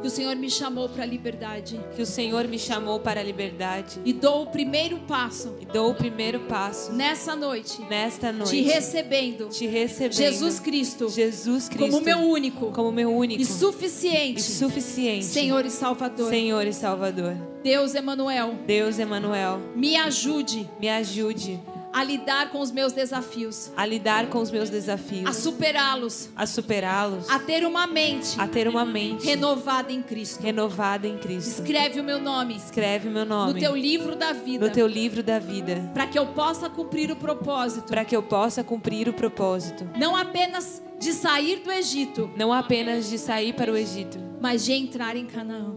[0.00, 1.80] que o Senhor me chamou para a liberdade.
[1.94, 4.00] Que o Senhor me chamou para a liberdade.
[4.04, 5.56] E dou o primeiro passo.
[5.60, 6.92] E dou o primeiro passo.
[6.92, 7.82] Nessa noite.
[7.88, 8.50] Nesta noite.
[8.50, 9.48] Te recebendo.
[9.48, 10.16] Te recebendo.
[10.16, 11.08] Jesus Cristo.
[11.08, 11.90] Jesus Cristo.
[11.90, 12.70] Como meu único.
[12.72, 13.40] Como meu único.
[13.40, 14.40] E suficiente.
[14.40, 15.24] E suficiente.
[15.24, 16.28] Senhor e Salvador.
[16.28, 17.36] Senhor e Salvador.
[17.62, 18.54] Deus Emanuel.
[18.66, 19.60] Deus Emanuel.
[19.74, 20.68] Me ajude.
[20.80, 21.60] Me ajude
[21.92, 26.46] a lidar com os meus desafios, a lidar com os meus desafios, a superá-los, a
[26.46, 31.62] superá-los, a ter uma mente, a ter uma mente renovada em Cristo, renovada em Cristo.
[31.62, 34.86] Escreve o meu nome, escreve o meu nome no teu livro da vida, no teu
[34.86, 39.08] livro da vida, para que eu possa cumprir o propósito, para que eu possa cumprir
[39.08, 44.18] o propósito, não apenas de sair do Egito, não apenas de sair para o Egito,
[44.40, 45.74] mas de entrar em Canaã,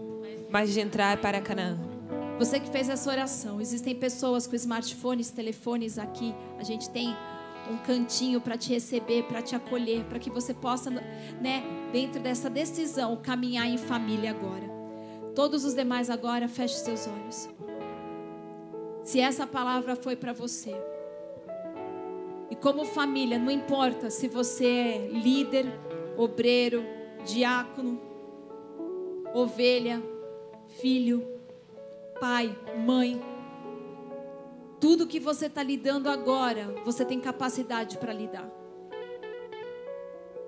[0.49, 1.90] mas de entrar para Canaã.
[2.41, 6.33] Você que fez essa oração, existem pessoas com smartphones, telefones aqui.
[6.57, 7.15] A gente tem
[7.69, 11.63] um cantinho para te receber, para te acolher, para que você possa, né,
[11.93, 14.67] dentro dessa decisão, caminhar em família agora.
[15.35, 17.47] Todos os demais agora, feche seus olhos.
[19.03, 20.73] Se essa palavra foi para você,
[22.49, 25.67] e como família, não importa se você é líder,
[26.17, 26.83] obreiro,
[27.23, 28.01] diácono,
[29.31, 30.01] ovelha,
[30.79, 31.39] filho,
[32.21, 33.19] pai, mãe.
[34.79, 38.47] Tudo que você está lidando agora, você tem capacidade para lidar.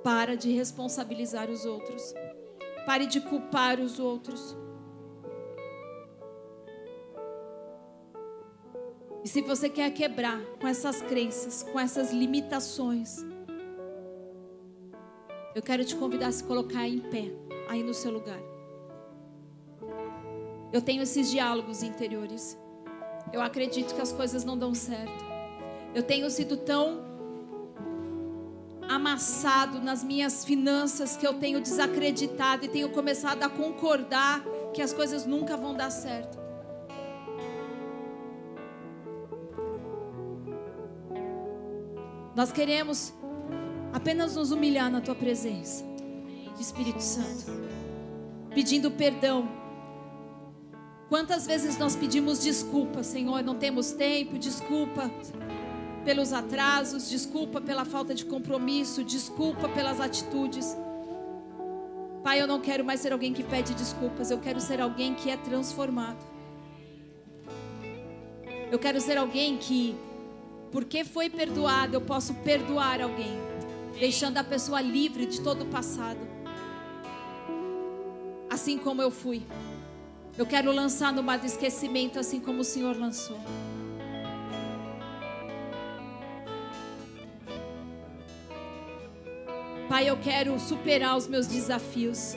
[0.03, 2.13] Para de responsabilizar os outros.
[2.85, 4.55] Pare de culpar os outros.
[9.23, 13.25] E se você quer quebrar com essas crenças, com essas limitações,
[15.55, 17.31] eu quero te convidar a se colocar em pé,
[17.67, 18.52] aí no seu lugar.
[20.73, 22.57] Eu tenho esses diálogos interiores.
[23.31, 25.23] Eu acredito que as coisas não dão certo.
[25.93, 27.05] Eu tenho sido tão
[28.89, 34.43] amassado nas minhas finanças que eu tenho desacreditado e tenho começado a concordar
[34.73, 36.39] que as coisas nunca vão dar certo.
[42.35, 43.13] Nós queremos
[43.93, 45.85] apenas nos humilhar na tua presença.
[46.59, 47.45] Espírito Santo,
[48.55, 49.62] pedindo perdão.
[51.13, 55.11] Quantas vezes nós pedimos desculpa, Senhor, não temos tempo, desculpa
[56.03, 60.75] pelos atrasos, desculpa pela falta de compromisso, desculpa pelas atitudes.
[62.23, 65.29] Pai, eu não quero mais ser alguém que pede desculpas, eu quero ser alguém que
[65.29, 66.17] é transformado.
[68.71, 69.95] Eu quero ser alguém que,
[70.71, 73.37] porque foi perdoado, eu posso perdoar alguém,
[73.99, 76.27] deixando a pessoa livre de todo o passado.
[78.49, 79.43] Assim como eu fui.
[80.35, 83.39] Eu quero lançar no mar do esquecimento, assim como o Senhor lançou.
[89.87, 92.35] Pai, eu quero superar os meus desafios.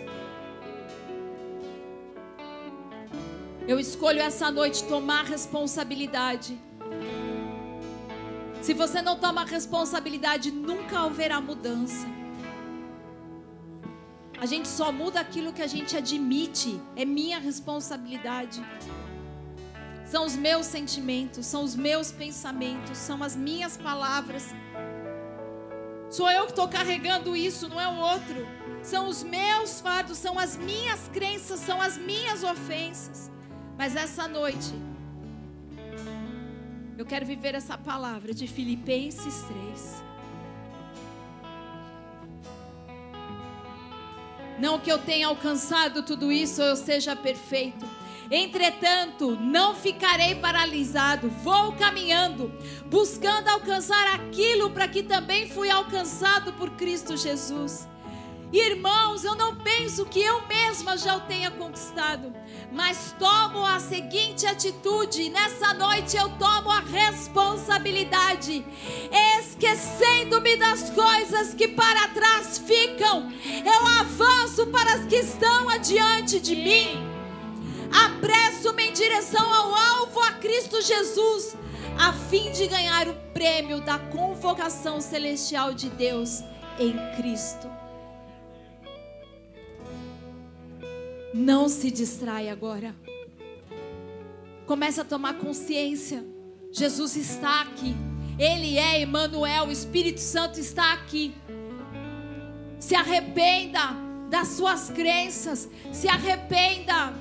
[3.66, 6.59] Eu escolho essa noite tomar responsabilidade.
[8.60, 12.06] Se você não toma responsabilidade, nunca haverá mudança.
[14.39, 18.63] A gente só muda aquilo que a gente admite, é minha responsabilidade.
[20.05, 24.55] São os meus sentimentos, são os meus pensamentos, são as minhas palavras.
[26.11, 28.47] Sou eu que estou carregando isso, não é o outro.
[28.83, 33.31] São os meus fardos, são as minhas crenças, são as minhas ofensas.
[33.77, 34.73] Mas essa noite,
[36.97, 40.05] eu quero viver essa palavra de Filipenses 3.
[44.59, 47.87] Não que eu tenha alcançado tudo isso ou eu seja perfeito.
[48.31, 52.53] Entretanto, não ficarei paralisado, vou caminhando,
[52.87, 57.87] buscando alcançar aquilo para que também fui alcançado por Cristo Jesus.
[58.52, 62.32] Irmãos, eu não penso que eu mesma já o tenha conquistado,
[62.70, 68.64] mas tomo a seguinte atitude: nessa noite eu tomo a responsabilidade,
[69.40, 73.32] esquecendo-me das coisas que para trás ficam,
[73.64, 77.05] eu avanço para as que estão adiante de mim.
[77.93, 81.56] Apresso-me em direção ao alvo a Cristo Jesus,
[81.98, 86.44] a fim de ganhar o prêmio da convocação celestial de Deus
[86.78, 87.86] em Cristo.
[91.37, 92.97] Não se distrai agora.
[94.65, 96.25] Comece a tomar consciência.
[96.73, 97.95] Jesus está aqui.
[98.39, 101.35] Ele é Emmanuel, o Espírito Santo está aqui.
[102.81, 103.81] Se arrependa
[104.31, 107.13] das suas crenças, se arrependa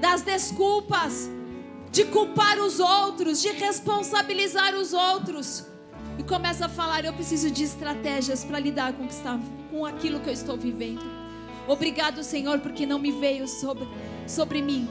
[0.00, 1.30] das desculpas,
[1.92, 5.64] de culpar os outros, de responsabilizar os outros.
[6.18, 9.38] E começa a falar: eu preciso de estratégias para lidar com, está,
[9.70, 11.17] com aquilo que eu estou vivendo.
[11.68, 13.86] Obrigado, Senhor, porque não me veio sobre,
[14.26, 14.88] sobre mim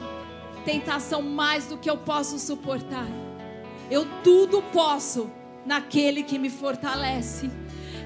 [0.64, 3.06] tentação mais do que eu posso suportar.
[3.90, 5.30] Eu tudo posso
[5.64, 7.50] naquele que me fortalece.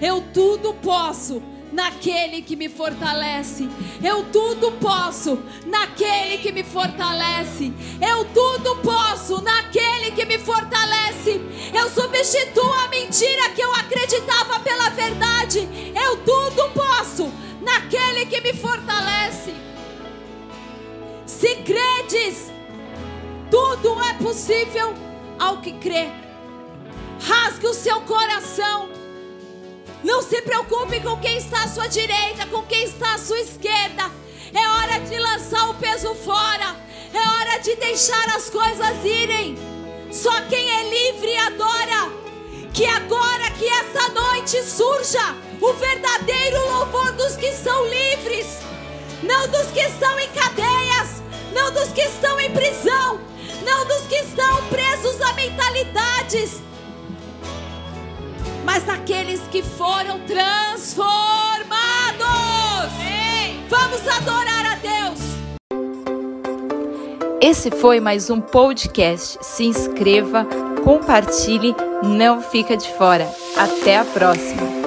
[0.01, 1.43] Eu tudo posso
[1.73, 3.69] naquele que me fortalece.
[4.03, 7.73] Eu tudo posso naquele que me fortalece.
[8.01, 11.41] Eu tudo posso naquele que me fortalece.
[11.75, 15.69] Eu substituo a mentira que eu acreditava pela verdade.
[15.95, 17.33] Eu tudo posso
[17.63, 19.55] naquele que me fortalece.
[21.27, 22.53] Se credes,
[23.51, 24.95] tudo é possível
[25.39, 26.11] ao que crê.
[27.21, 28.93] Rasgue o seu coração
[30.05, 34.11] não se preocupe com quem está à sua direita, com quem está à sua esquerda.
[34.53, 36.75] É hora de lançar o peso fora.
[37.15, 39.57] É hora de deixar as coisas irem.
[40.11, 42.13] Só quem é livre adora.
[42.73, 48.59] Que agora, que essa noite surja o verdadeiro louvor dos que são livres,
[49.23, 51.23] não dos que estão em cadeias,
[51.53, 53.21] não dos que estão em prisão,
[53.65, 56.63] não dos que estão presos a mentalidades
[58.65, 61.03] mas daqueles que foram transformados.
[63.69, 65.21] Vamos adorar a Deus.
[67.41, 69.39] Esse foi mais um podcast.
[69.43, 70.47] Se inscreva,
[70.83, 73.29] compartilhe, não fica de fora.
[73.57, 74.82] Até a próxima.